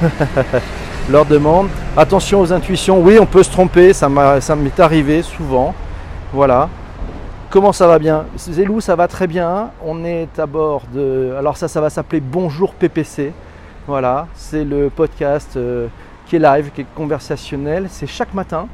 leur 1.11 1.27
demandent. 1.27 1.71
Attention 1.97 2.41
aux 2.41 2.53
intuitions, 2.53 3.03
oui, 3.03 3.19
on 3.19 3.27
peut 3.27 3.43
se 3.43 3.51
tromper, 3.51 3.93
ça 3.93 4.09
m'est 4.09 4.79
arrivé 4.79 5.23
souvent. 5.23 5.75
Voilà. 6.33 6.69
Comment 7.51 7.73
ça 7.73 7.89
va 7.89 7.99
bien? 7.99 8.27
Zélou, 8.37 8.81
ça 8.81 8.95
va 8.95 9.09
très 9.09 9.27
bien. 9.27 9.71
On 9.85 10.05
est 10.05 10.39
à 10.39 10.47
bord 10.47 10.83
de. 10.95 11.35
Alors, 11.37 11.57
ça, 11.57 11.67
ça 11.67 11.81
va 11.81 11.91
s'appeler 11.91 12.21
Bonjour 12.21 12.75
PPC. 12.75 13.33
Voilà, 13.89 14.29
c'est 14.37 14.63
le 14.63 14.89
podcast. 14.89 15.57
Euh, 15.57 15.89
qui 16.29 16.37
est 16.37 16.39
live, 16.39 16.71
qui 16.73 16.83
est 16.83 16.87
conversationnel. 16.95 17.89
C'est 17.91 18.07
chaque 18.07 18.35
matin 18.35 18.69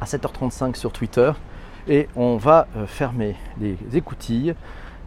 à 0.00 0.06
7h35 0.06 0.74
sur 0.74 0.90
Twitter. 0.90 1.32
Et 1.88 2.08
on 2.14 2.36
va 2.36 2.66
euh, 2.76 2.86
fermer 2.86 3.34
les 3.60 3.76
écoutilles, 3.94 4.54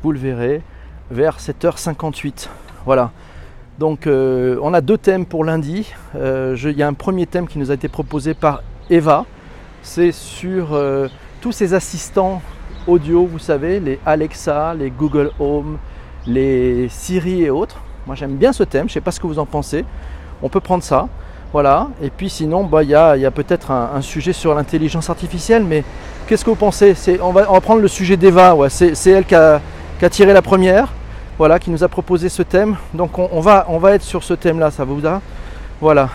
vous 0.04 0.12
le 0.12 0.20
verrez, 0.20 0.62
vers 1.10 1.38
7h58. 1.40 2.50
Voilà. 2.86 3.12
Donc 3.80 4.08
euh, 4.08 4.58
on 4.62 4.74
a 4.74 4.82
deux 4.82 4.98
thèmes 4.98 5.26
pour 5.26 5.44
lundi. 5.44 5.94
Euh, 6.16 6.58
il 6.64 6.78
y 6.78 6.84
a 6.84 6.88
un 6.88 6.94
premier 6.94 7.28
thème 7.28 7.48
qui 7.48 7.60
nous 7.60 7.72
a 7.72 7.74
été 7.74 7.88
proposé 7.88 8.34
par 8.34 8.62
Eva. 8.90 9.26
C'est 9.82 10.12
sur 10.12 10.78
tous 11.42 11.52
ces 11.52 11.76
assistants 11.76 12.42
audio, 12.88 13.26
vous 13.26 13.38
savez, 13.38 13.80
les 13.80 14.00
Alexa, 14.04 14.74
les 14.74 14.90
Google 14.90 15.32
Home, 15.40 15.78
les 16.26 16.90
Siri 16.90 17.44
et 17.44 17.52
autres. 17.52 17.82
Moi 18.08 18.16
j'aime 18.16 18.36
bien 18.36 18.52
ce 18.52 18.64
thème, 18.64 18.88
je 18.88 18.92
ne 18.92 18.94
sais 18.94 19.02
pas 19.02 19.12
ce 19.12 19.20
que 19.20 19.28
vous 19.28 19.38
en 19.38 19.46
pensez. 19.46 19.86
On 20.42 20.50
peut 20.50 20.60
prendre 20.60 20.84
ça. 20.84 21.08
Voilà. 21.56 21.88
Et 22.02 22.10
puis 22.10 22.30
sinon, 22.30 22.66
bah, 22.66 22.84
il 22.84 22.90
y 22.90 22.96
a, 22.96 23.32
peut-être 23.32 23.72
un, 23.72 24.02
sujet 24.02 24.34
sur 24.34 24.54
l'intelligence 24.54 25.10
artificielle, 25.10 25.64
mais 25.64 25.86
qu'est-ce 26.28 26.44
que 26.44 26.50
vous 26.50 26.56
pensez 26.56 26.96
on 27.22 27.32
va, 27.32 27.46
prendre 27.62 27.82
le 27.82 27.88
sujet 27.88 28.18
d'Eva. 28.18 28.56
C'est, 28.70 29.08
elle 29.08 29.26
qui 29.26 29.36
a, 29.36 29.62
tiré 30.10 30.34
la 30.34 30.42
première, 30.42 30.90
voilà, 31.38 31.60
qui 31.60 31.70
nous 31.70 31.84
a 31.84 31.88
proposé 31.88 32.30
ce 32.30 32.44
thème. 32.44 32.76
Donc 32.94 33.18
on, 33.18 33.40
va, 33.40 33.66
on 33.70 33.78
va 33.78 33.96
être 33.96 34.04
sur 34.04 34.24
ce 34.24 34.34
thème-là, 34.34 34.72
ça 34.72 34.84
vous 34.84 35.00
va 35.00 35.22
Voilà. 35.82 36.10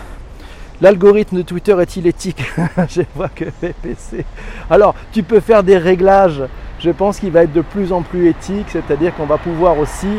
L'algorithme 0.81 1.37
de 1.37 1.41
Twitter 1.43 1.75
est-il 1.79 2.07
éthique 2.07 2.43
Je 2.89 3.01
vois 3.15 3.29
que 3.29 3.45
PPC. 3.45 4.25
Alors, 4.69 4.95
tu 5.11 5.21
peux 5.21 5.39
faire 5.39 5.61
des 5.61 5.77
réglages. 5.77 6.41
Je 6.79 6.89
pense 6.89 7.19
qu'il 7.19 7.29
va 7.31 7.43
être 7.43 7.53
de 7.53 7.61
plus 7.61 7.93
en 7.93 8.01
plus 8.01 8.27
éthique, 8.29 8.65
c'est-à-dire 8.71 9.15
qu'on 9.15 9.27
va 9.27 9.37
pouvoir 9.37 9.77
aussi 9.77 10.09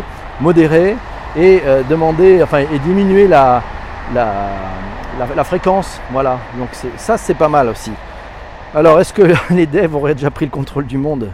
modérer 0.40 0.96
et 1.36 1.60
euh, 1.66 1.82
demander, 1.88 2.40
enfin, 2.42 2.58
et 2.60 2.78
diminuer 2.78 3.26
la, 3.26 3.60
la, 4.14 5.44
fréquence. 5.44 6.00
Voilà, 6.12 6.38
donc 6.58 6.68
ça 6.96 7.18
c'est 7.18 7.34
pas 7.34 7.48
mal 7.48 7.68
aussi. 7.68 7.90
Alors 8.74 8.98
est-ce 9.00 9.12
que 9.12 9.22
les 9.50 9.66
devs 9.66 9.94
auraient 9.94 10.14
déjà 10.14 10.30
pris 10.30 10.46
le 10.46 10.50
contrôle 10.50 10.86
du 10.86 10.96
monde? 10.96 11.28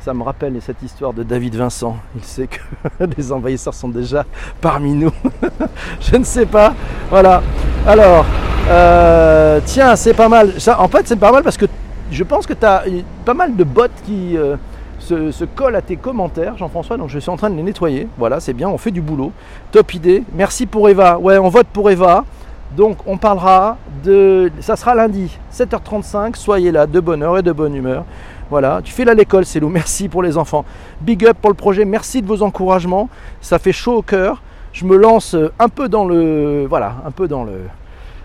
Ça 0.00 0.14
me 0.14 0.22
rappelle 0.22 0.56
cette 0.62 0.82
histoire 0.82 1.12
de 1.12 1.24
David 1.24 1.56
Vincent. 1.56 1.96
Il 2.14 2.22
sait 2.22 2.46
que 2.46 2.60
les 3.16 3.32
envahisseurs 3.32 3.74
sont 3.74 3.88
déjà 3.88 4.24
parmi 4.60 4.92
nous. 4.92 5.12
Je 6.00 6.16
ne 6.16 6.24
sais 6.24 6.46
pas. 6.46 6.74
Voilà. 7.10 7.42
Alors, 7.86 8.24
euh, 8.68 9.60
tiens, 9.64 9.96
c'est 9.96 10.14
pas 10.14 10.28
mal. 10.28 10.54
En 10.78 10.88
fait, 10.88 11.08
c'est 11.08 11.16
pas 11.18 11.32
mal 11.32 11.42
parce 11.42 11.56
que 11.56 11.66
je 12.10 12.24
pense 12.24 12.46
que 12.46 12.54
tu 12.54 12.64
as 12.64 12.84
pas 13.24 13.34
mal 13.34 13.56
de 13.56 13.64
bots 13.64 13.82
qui 14.06 14.36
euh, 14.36 14.56
se, 15.00 15.32
se, 15.32 15.44
collent 15.44 15.76
à 15.76 15.82
tes 15.82 15.96
commentaires, 15.96 16.56
Jean-François. 16.56 16.96
Donc, 16.96 17.08
je 17.08 17.18
suis 17.18 17.30
en 17.30 17.36
train 17.36 17.50
de 17.50 17.56
les 17.56 17.62
nettoyer. 17.62 18.06
Voilà, 18.16 18.40
c'est 18.40 18.54
bien. 18.54 18.68
On 18.68 18.78
fait 18.78 18.90
du 18.92 19.00
boulot. 19.00 19.32
Top 19.72 19.92
idée. 19.92 20.22
Merci 20.34 20.66
pour 20.66 20.88
Eva. 20.88 21.18
Ouais, 21.18 21.36
on 21.36 21.48
vote 21.48 21.66
pour 21.66 21.90
Eva. 21.90 22.24
Donc 22.76 22.98
on 23.06 23.16
parlera 23.16 23.76
de... 24.04 24.50
Ça 24.60 24.76
sera 24.76 24.94
lundi, 24.94 25.36
7h35, 25.52 26.36
soyez 26.36 26.72
là, 26.72 26.86
de 26.86 27.00
bonne 27.00 27.22
heure 27.22 27.38
et 27.38 27.42
de 27.42 27.52
bonne 27.52 27.74
humeur. 27.74 28.04
Voilà, 28.48 28.80
tu 28.82 28.92
fais 28.92 29.04
là 29.04 29.14
l'école, 29.14 29.44
c'est 29.44 29.60
merci 29.60 30.08
pour 30.08 30.22
les 30.22 30.36
enfants. 30.36 30.64
Big 31.00 31.24
up 31.24 31.36
pour 31.40 31.50
le 31.50 31.56
projet, 31.56 31.84
merci 31.84 32.22
de 32.22 32.26
vos 32.26 32.42
encouragements, 32.42 33.08
ça 33.40 33.58
fait 33.58 33.72
chaud 33.72 33.96
au 33.96 34.02
cœur. 34.02 34.42
Je 34.72 34.84
me 34.84 34.96
lance 34.96 35.34
un 35.58 35.68
peu 35.68 35.88
dans 35.88 36.04
le... 36.04 36.66
Voilà, 36.68 36.96
un 37.04 37.10
peu 37.10 37.26
dans 37.26 37.44
le... 37.44 37.62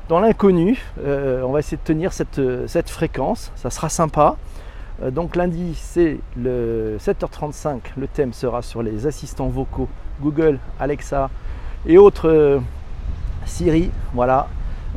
Dans 0.07 0.19
l'inconnu, 0.19 0.79
euh, 1.03 1.41
on 1.41 1.51
va 1.51 1.59
essayer 1.59 1.77
de 1.77 1.81
tenir 1.81 2.13
cette, 2.13 2.39
cette 2.67 2.91
fréquence, 2.91 3.51
ça 3.55 3.71
sera 3.71 3.89
sympa. 3.89 4.35
Euh, 5.03 5.11
donc 5.11 5.35
lundi, 5.35 5.73
c'est 5.75 6.19
le 6.37 6.97
7h35, 6.99 7.79
le 7.97 8.07
thème 8.07 8.33
sera 8.33 8.61
sur 8.61 8.81
les 8.81 9.07
assistants 9.07 9.47
vocaux 9.47 9.89
Google, 10.21 10.59
Alexa 10.79 11.29
et 11.85 11.97
autres 11.97 12.29
euh, 12.29 12.59
Siri, 13.45 13.91
voilà. 14.13 14.47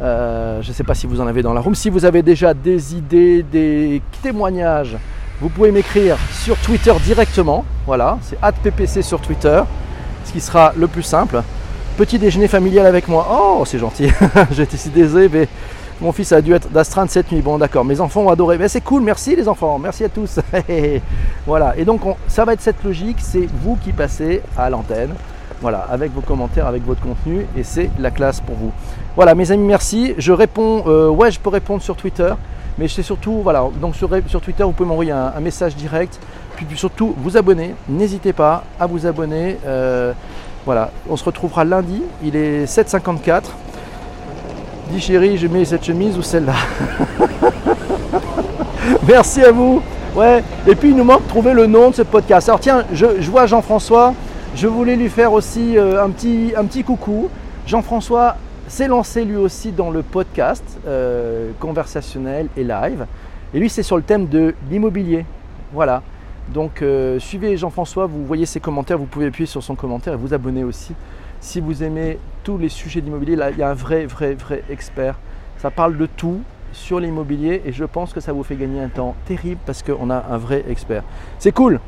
Euh, 0.00 0.62
je 0.62 0.68
ne 0.68 0.74
sais 0.74 0.84
pas 0.84 0.94
si 0.94 1.06
vous 1.06 1.20
en 1.20 1.26
avez 1.26 1.42
dans 1.42 1.52
la 1.52 1.60
room. 1.60 1.74
Si 1.74 1.90
vous 1.90 2.04
avez 2.04 2.22
déjà 2.22 2.54
des 2.54 2.94
idées, 2.94 3.42
des 3.42 4.00
témoignages, 4.22 4.96
vous 5.40 5.48
pouvez 5.48 5.72
m'écrire 5.72 6.16
sur 6.32 6.56
Twitter 6.58 6.92
directement. 7.04 7.64
Voilà, 7.86 8.18
c'est 8.22 8.38
@ppc 8.40 9.02
sur 9.02 9.20
Twitter, 9.20 9.60
ce 10.24 10.32
qui 10.32 10.40
sera 10.40 10.72
le 10.76 10.86
plus 10.86 11.02
simple. 11.02 11.42
Petit 11.96 12.18
déjeuner 12.18 12.46
familial 12.46 12.86
avec 12.86 13.08
moi. 13.08 13.26
Oh, 13.30 13.64
c'est 13.66 13.78
gentil. 13.78 14.08
J'étais 14.52 14.76
si 14.76 14.88
désolé, 14.90 15.28
mais 15.28 15.48
mon 16.00 16.12
fils 16.12 16.30
a 16.30 16.40
dû 16.40 16.52
être 16.54 16.70
d'astreinte 16.70 17.10
cette 17.10 17.32
nuit. 17.32 17.40
Bon, 17.40 17.58
d'accord. 17.58 17.84
Mes 17.84 18.00
enfants 18.00 18.22
ont 18.22 18.28
adoré. 18.28 18.56
Mais 18.56 18.68
c'est 18.68 18.80
cool. 18.80 19.02
Merci 19.02 19.34
les 19.34 19.48
enfants. 19.48 19.80
Merci 19.80 20.04
à 20.04 20.08
tous. 20.08 20.38
voilà. 21.46 21.74
Et 21.76 21.84
donc, 21.84 22.02
ça 22.28 22.44
va 22.44 22.52
être 22.52 22.60
cette 22.60 22.84
logique. 22.84 23.16
C'est 23.20 23.48
vous 23.62 23.76
qui 23.82 23.92
passez 23.92 24.42
à 24.56 24.70
l'antenne. 24.70 25.10
Voilà, 25.60 25.86
avec 25.90 26.12
vos 26.12 26.20
commentaires, 26.20 26.66
avec 26.66 26.86
votre 26.86 27.00
contenu, 27.00 27.44
et 27.56 27.64
c'est 27.64 27.90
la 27.98 28.12
classe 28.12 28.40
pour 28.40 28.54
vous. 28.54 28.70
Voilà, 29.16 29.34
mes 29.34 29.50
amis, 29.50 29.66
merci. 29.66 30.14
Je 30.16 30.32
réponds, 30.32 30.84
euh, 30.86 31.08
ouais, 31.08 31.32
je 31.32 31.40
peux 31.40 31.48
répondre 31.48 31.82
sur 31.82 31.96
Twitter, 31.96 32.32
mais 32.78 32.86
c'est 32.86 33.02
surtout, 33.02 33.40
voilà, 33.42 33.64
donc 33.80 33.96
sur, 33.96 34.08
Twitter, 34.40 34.62
vous 34.62 34.70
pouvez 34.70 34.88
m'envoyer 34.88 35.10
un, 35.10 35.40
message 35.40 35.74
direct, 35.74 36.20
puis, 36.54 36.66
surtout 36.76 37.12
vous 37.18 37.36
abonner. 37.36 37.74
N'hésitez 37.88 38.32
pas 38.32 38.64
à 38.78 38.86
vous 38.86 39.06
abonner. 39.06 39.58
Euh, 39.66 40.12
voilà, 40.64 40.90
on 41.08 41.16
se 41.16 41.24
retrouvera 41.24 41.64
lundi, 41.64 42.02
il 42.22 42.36
est 42.36 42.64
7h54. 42.64 43.42
Dis 44.90 45.00
chérie, 45.00 45.38
je 45.38 45.48
mets 45.48 45.64
cette 45.64 45.84
chemise 45.84 46.16
ou 46.16 46.22
celle-là 46.22 46.54
Merci 49.06 49.42
à 49.42 49.50
vous. 49.50 49.82
Ouais, 50.14 50.42
et 50.66 50.74
puis 50.74 50.90
il 50.90 50.96
nous 50.96 51.04
manque 51.04 51.24
de 51.24 51.28
trouver 51.28 51.52
le 51.52 51.66
nom 51.66 51.90
de 51.90 51.96
ce 51.96 52.02
podcast. 52.02 52.48
Alors 52.48 52.60
tiens, 52.60 52.84
je 52.92 53.30
vois 53.30 53.46
Jean-François. 53.46 54.14
Je 54.58 54.66
voulais 54.66 54.96
lui 54.96 55.08
faire 55.08 55.32
aussi 55.32 55.78
euh, 55.78 56.04
un, 56.04 56.10
petit, 56.10 56.82
coucou. 56.82 57.28
Jean-François 57.64 58.34
s'est 58.66 58.88
lancé 58.88 59.24
lui 59.24 59.36
aussi 59.36 59.70
dans 59.70 59.88
le 59.88 60.02
podcast 60.02 60.64
euh, 60.84 61.52
conversationnel 61.60 62.48
et 62.56 62.64
live. 62.64 63.06
Et 63.54 63.60
lui, 63.60 63.70
c'est 63.70 63.84
sur 63.84 63.96
le 63.96 64.02
thème 64.02 64.26
de 64.26 64.56
l'immobilier. 64.68 65.24
Voilà. 65.72 66.02
Donc, 66.52 66.82
euh, 66.82 67.20
suivez 67.20 67.56
Jean-François, 67.56 68.06
vous 68.06 68.26
voyez 68.26 68.46
ses 68.46 68.58
commentaires, 68.58 68.98
vous 68.98 69.06
pouvez 69.06 69.26
appuyer 69.26 69.46
sur 69.46 69.62
son 69.62 69.76
commentaire 69.76 70.14
et 70.14 70.16
vous 70.16 70.34
abonner 70.34 70.64
aussi. 70.64 70.92
Si 71.38 71.60
vous 71.60 71.84
aimez 71.84 72.18
tous 72.42 72.58
les 72.58 72.68
sujets 72.68 73.00
d'immobilier, 73.00 73.36
là, 73.36 73.52
il 73.52 73.58
y 73.58 73.62
a 73.62 73.70
un 73.70 73.74
vrai, 73.74 74.06
vrai, 74.06 74.34
vrai 74.34 74.64
expert. 74.70 75.20
Ça 75.58 75.70
parle 75.70 75.96
de 75.96 76.06
tout 76.06 76.40
sur 76.72 76.98
l'immobilier 76.98 77.62
et 77.64 77.70
je 77.70 77.84
pense 77.84 78.12
que 78.12 78.18
ça 78.18 78.32
vous 78.32 78.42
fait 78.42 78.56
gagner 78.56 78.80
un 78.80 78.88
temps 78.88 79.14
terrible 79.24 79.60
parce 79.64 79.84
qu'on 79.84 80.10
a 80.10 80.24
un 80.28 80.36
vrai 80.36 80.64
expert. 80.68 81.04
C'est 81.38 81.52
cool. 81.52 81.78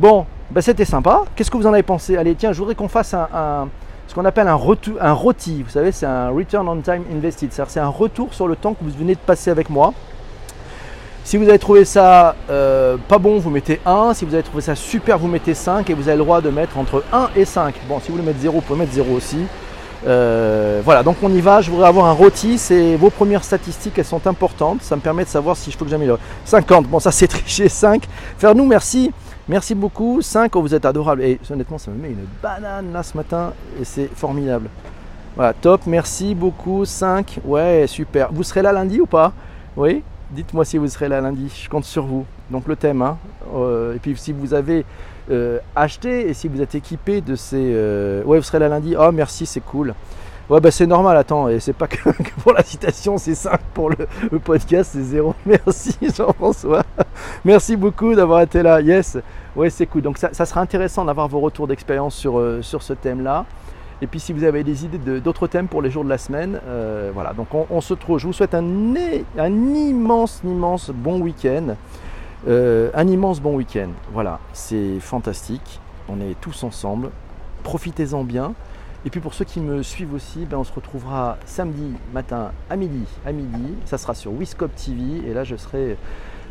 Bon, 0.00 0.24
ben, 0.50 0.60
c'était 0.60 0.84
sympa. 0.84 1.24
Qu'est-ce 1.34 1.50
que 1.50 1.56
vous 1.56 1.66
en 1.66 1.72
avez 1.72 1.82
pensé? 1.82 2.16
Allez, 2.16 2.34
tiens, 2.34 2.52
je 2.52 2.58
voudrais 2.58 2.74
qu'on 2.74 2.88
fasse 2.88 3.14
un, 3.14 3.68
ce 4.06 4.14
qu'on 4.14 4.24
appelle 4.24 4.48
un, 4.48 4.58
un 5.00 5.12
ROTI. 5.12 5.62
Vous 5.62 5.70
savez, 5.70 5.92
c'est 5.92 6.06
un 6.06 6.28
Return 6.30 6.68
on 6.68 6.80
Time 6.80 7.04
Invested. 7.12 7.50
C'est 7.52 7.80
un 7.80 7.88
retour 7.88 8.34
sur 8.34 8.46
le 8.46 8.56
temps 8.56 8.74
que 8.74 8.84
vous 8.84 8.90
venez 8.90 9.14
de 9.14 9.20
passer 9.20 9.50
avec 9.50 9.70
moi. 9.70 9.92
Si 11.24 11.38
vous 11.38 11.48
avez 11.48 11.58
trouvé 11.58 11.86
ça 11.86 12.36
euh, 12.50 12.98
pas 13.08 13.16
bon, 13.16 13.38
vous 13.38 13.48
mettez 13.48 13.80
1. 13.86 14.12
Si 14.12 14.26
vous 14.26 14.34
avez 14.34 14.42
trouvé 14.42 14.60
ça 14.60 14.74
super, 14.74 15.18
vous 15.18 15.28
mettez 15.28 15.54
5. 15.54 15.88
Et 15.88 15.94
vous 15.94 16.08
avez 16.08 16.18
le 16.18 16.24
droit 16.24 16.42
de 16.42 16.50
mettre 16.50 16.76
entre 16.76 17.02
1 17.12 17.30
et 17.34 17.46
5. 17.46 17.74
Bon, 17.88 17.98
si 17.98 18.08
vous 18.08 18.18
voulez 18.18 18.26
mettre 18.26 18.40
0, 18.40 18.56
vous 18.56 18.60
pouvez 18.60 18.78
mettre 18.78 18.92
0 18.92 19.10
aussi. 19.14 19.38
Euh, 20.06 20.82
voilà, 20.84 21.02
donc 21.02 21.16
on 21.22 21.32
y 21.32 21.40
va. 21.40 21.62
Je 21.62 21.70
voudrais 21.70 21.88
avoir 21.88 22.06
un 22.06 22.12
rôti. 22.12 22.58
C'est 22.58 22.96
vos 22.96 23.08
premières 23.08 23.42
statistiques, 23.42 23.94
elles 23.98 24.04
sont 24.04 24.26
importantes. 24.26 24.82
Ça 24.82 24.96
me 24.96 25.00
permet 25.00 25.24
de 25.24 25.30
savoir 25.30 25.56
si 25.56 25.70
je 25.70 25.78
peux 25.78 25.86
que 25.86 25.90
j'améliore. 25.90 26.18
50, 26.44 26.86
bon, 26.88 27.00
ça 27.00 27.10
c'est 27.10 27.26
triché. 27.26 27.70
5. 27.70 28.02
Faire 28.36 28.54
nous, 28.54 28.66
merci. 28.66 29.10
Merci 29.48 29.74
beaucoup. 29.74 30.22
5, 30.22 30.56
vous 30.56 30.74
êtes 30.74 30.86
adorable. 30.86 31.22
Et 31.22 31.38
honnêtement, 31.50 31.78
ça 31.78 31.90
me 31.90 31.96
met 31.96 32.08
une 32.08 32.26
banane 32.42 32.92
là 32.92 33.02
ce 33.02 33.16
matin. 33.16 33.52
Et 33.80 33.84
c'est 33.84 34.06
formidable. 34.06 34.68
Voilà, 35.36 35.52
top. 35.52 35.82
Merci 35.86 36.34
beaucoup. 36.34 36.84
5. 36.84 37.40
Ouais, 37.44 37.86
super. 37.86 38.32
Vous 38.32 38.42
serez 38.42 38.62
là 38.62 38.72
lundi 38.72 39.00
ou 39.00 39.06
pas? 39.06 39.32
Oui? 39.76 40.02
Dites-moi 40.30 40.64
si 40.64 40.78
vous 40.78 40.88
serez 40.88 41.08
là 41.08 41.20
lundi, 41.20 41.52
je 41.62 41.68
compte 41.68 41.84
sur 41.84 42.06
vous. 42.06 42.24
Donc 42.50 42.66
le 42.66 42.76
thème, 42.76 43.02
hein. 43.02 43.18
Euh, 43.54 43.94
et 43.94 43.98
puis 43.98 44.16
si 44.16 44.32
vous 44.32 44.54
avez 44.54 44.84
euh, 45.30 45.58
acheté 45.76 46.28
et 46.28 46.34
si 46.34 46.48
vous 46.48 46.60
êtes 46.60 46.74
équipé 46.74 47.20
de 47.20 47.36
ces... 47.36 47.72
Euh, 47.74 48.24
ouais, 48.24 48.38
vous 48.38 48.44
serez 48.44 48.58
là 48.58 48.68
lundi, 48.68 48.96
oh 48.98 49.12
merci, 49.12 49.46
c'est 49.46 49.60
cool. 49.60 49.94
Ouais, 50.50 50.60
bah 50.60 50.70
c'est 50.70 50.86
normal, 50.86 51.16
attends, 51.16 51.48
et 51.48 51.58
c'est 51.58 51.72
pas 51.72 51.86
que, 51.86 51.96
pour 52.42 52.52
la 52.52 52.62
citation, 52.62 53.16
c'est 53.16 53.34
5 53.34 53.58
pour 53.72 53.90
le, 53.90 54.38
podcast, 54.38 54.90
c'est 54.92 55.02
0. 55.02 55.34
Merci 55.46 55.96
Jean-François. 56.02 56.82
Merci 57.44 57.76
beaucoup 57.76 58.14
d'avoir 58.14 58.42
été 58.42 58.62
là. 58.62 58.80
Yes, 58.80 59.16
ouais, 59.56 59.70
c'est 59.70 59.86
cool. 59.86 60.02
Donc 60.02 60.18
ça, 60.18 60.32
sera 60.32 60.60
intéressant 60.60 61.04
d'avoir 61.04 61.28
vos 61.28 61.40
retours 61.40 61.66
d'expérience 61.66 62.14
sur, 62.14 62.42
sur 62.62 62.82
ce 62.82 62.92
thème-là. 62.92 63.46
Et 64.02 64.06
puis 64.06 64.20
si 64.20 64.34
vous 64.34 64.44
avez 64.44 64.64
des 64.64 64.84
idées 64.84 65.20
d'autres 65.20 65.46
thèmes 65.46 65.68
pour 65.68 65.80
les 65.80 65.90
jours 65.90 66.04
de 66.04 66.10
la 66.10 66.18
semaine, 66.18 66.60
euh, 66.66 67.10
voilà. 67.14 67.32
Donc 67.32 67.48
on, 67.54 67.80
se 67.80 67.94
trouve. 67.94 68.18
Je 68.18 68.26
vous 68.26 68.32
souhaite 68.32 68.54
un, 68.54 68.64
un 69.38 69.74
immense, 69.74 70.42
immense 70.44 70.90
bon 70.90 71.20
week-end. 71.20 71.76
Euh, 72.46 72.90
un 72.92 73.06
immense 73.08 73.40
bon 73.40 73.54
week-end. 73.54 73.88
Voilà, 74.12 74.40
c'est 74.52 74.98
fantastique. 75.00 75.80
On 76.08 76.20
est 76.20 76.38
tous 76.40 76.64
ensemble. 76.64 77.10
Profitez-en 77.62 78.24
bien. 78.24 78.52
Et 79.06 79.10
puis 79.10 79.20
pour 79.20 79.34
ceux 79.34 79.44
qui 79.44 79.60
me 79.60 79.82
suivent 79.82 80.14
aussi, 80.14 80.46
ben 80.46 80.56
on 80.56 80.64
se 80.64 80.72
retrouvera 80.72 81.36
samedi 81.44 81.92
matin 82.14 82.52
à 82.70 82.76
midi. 82.76 83.04
À 83.26 83.32
midi, 83.32 83.74
ça 83.84 83.98
sera 83.98 84.14
sur 84.14 84.32
Wiscop 84.32 84.74
TV. 84.74 85.28
Et 85.28 85.34
là, 85.34 85.44
je 85.44 85.56
serai 85.56 85.98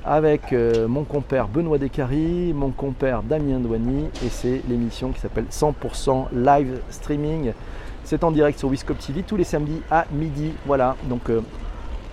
avec 0.06 0.54
euh, 0.54 0.88
mon 0.88 1.04
compère 1.04 1.48
Benoît 1.48 1.80
Descaries, 1.80 2.54
mon 2.54 2.70
compère 2.70 3.24
Damien 3.24 3.60
Douany, 3.60 4.06
et 4.24 4.30
c'est 4.30 4.62
l'émission 4.70 5.12
qui 5.12 5.20
s'appelle 5.20 5.46
100% 5.50 6.28
Live 6.34 6.80
Streaming. 6.92 7.54
C'est 8.04 8.24
en 8.24 8.30
direct 8.30 8.60
sur 8.60 8.70
Wiscop 8.70 9.00
TV 9.00 9.24
tous 9.24 9.38
les 9.38 9.46
samedis 9.46 9.82
à 9.90 10.06
midi. 10.12 10.52
Voilà, 10.68 10.96
donc 11.06 11.30
euh, 11.32 11.42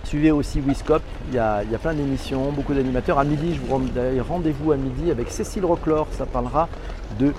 suivez 0.05 0.31
aussi 0.31 0.59
Wiscop, 0.59 1.03
il 1.29 1.35
y 1.35 1.39
a, 1.39 1.63
il 1.63 1.71
y 1.71 1.75
a 1.75 1.77
plein 1.77 1.93
d'émissions, 1.93 2.51
beaucoup 2.51 2.73
d'animateurs. 2.73 3.19
À 3.19 3.25
midi, 3.25 3.53
je 3.53 3.59
vous 3.59 3.75
rends 3.75 3.81
rendez-vous 4.27 4.71
à 4.71 4.77
midi 4.77 5.11
avec 5.11 5.29
Cécile 5.29 5.65
Roclor, 5.65 6.07
ça 6.13 6.25
parlera 6.25 6.67
de 7.19 7.31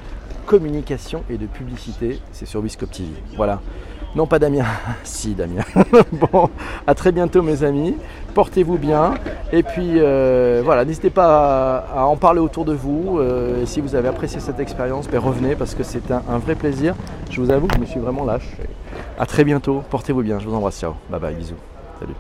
communication 0.47 1.25
et 1.31 1.39
de 1.39 1.47
publicité, 1.47 2.21
c'est 2.33 2.47
sur 2.47 2.61
Wiscop 2.61 2.91
TV. 2.91 3.09
Voilà. 3.37 3.61
Non, 4.15 4.27
pas 4.27 4.39
Damien. 4.39 4.65
si, 5.05 5.35
Damien. 5.35 5.63
bon, 6.13 6.51
à 6.87 6.95
très 6.95 7.13
bientôt, 7.13 7.43
mes 7.43 7.65
amis. 7.65 7.97
Portez-vous 8.35 8.77
bien. 8.77 9.15
Et 9.53 9.63
puis, 9.63 9.95
euh, 9.97 10.61
voilà, 10.65 10.85
n'hésitez 10.85 11.11
pas 11.11 11.79
à, 11.95 12.05
en 12.05 12.17
parler 12.17 12.41
autour 12.41 12.65
de 12.65 12.75
vous. 12.75 13.19
Euh, 13.19 13.65
si 13.65 13.81
vous 13.81 13.95
avez 13.95 14.09
apprécié 14.09 14.41
cette 14.41 14.61
expérience, 14.61 15.09
ben, 15.09 15.19
revenez 15.19 15.55
parce 15.55 15.75
que 15.75 15.83
c'est 15.83 16.11
un, 16.11 16.23
un, 16.29 16.39
vrai 16.39 16.55
plaisir. 16.55 16.95
Je 17.31 17.41
vous 17.41 17.51
avoue 17.51 17.67
que 17.67 17.77
je 17.77 17.81
me 17.81 17.87
suis 17.87 18.01
vraiment 18.01 18.25
lâche. 18.25 18.57
À 19.19 19.27
très 19.27 19.45
bientôt. 19.45 19.83
Portez-vous 19.91 20.23
bien. 20.23 20.39
Je 20.39 20.49
vous 20.49 20.55
embrasse. 20.55 20.79
Ciao. 20.79 20.95
Bye 21.11 21.21
bye. 21.21 21.35
Bisous. 21.35 21.55
Salut. 21.99 22.15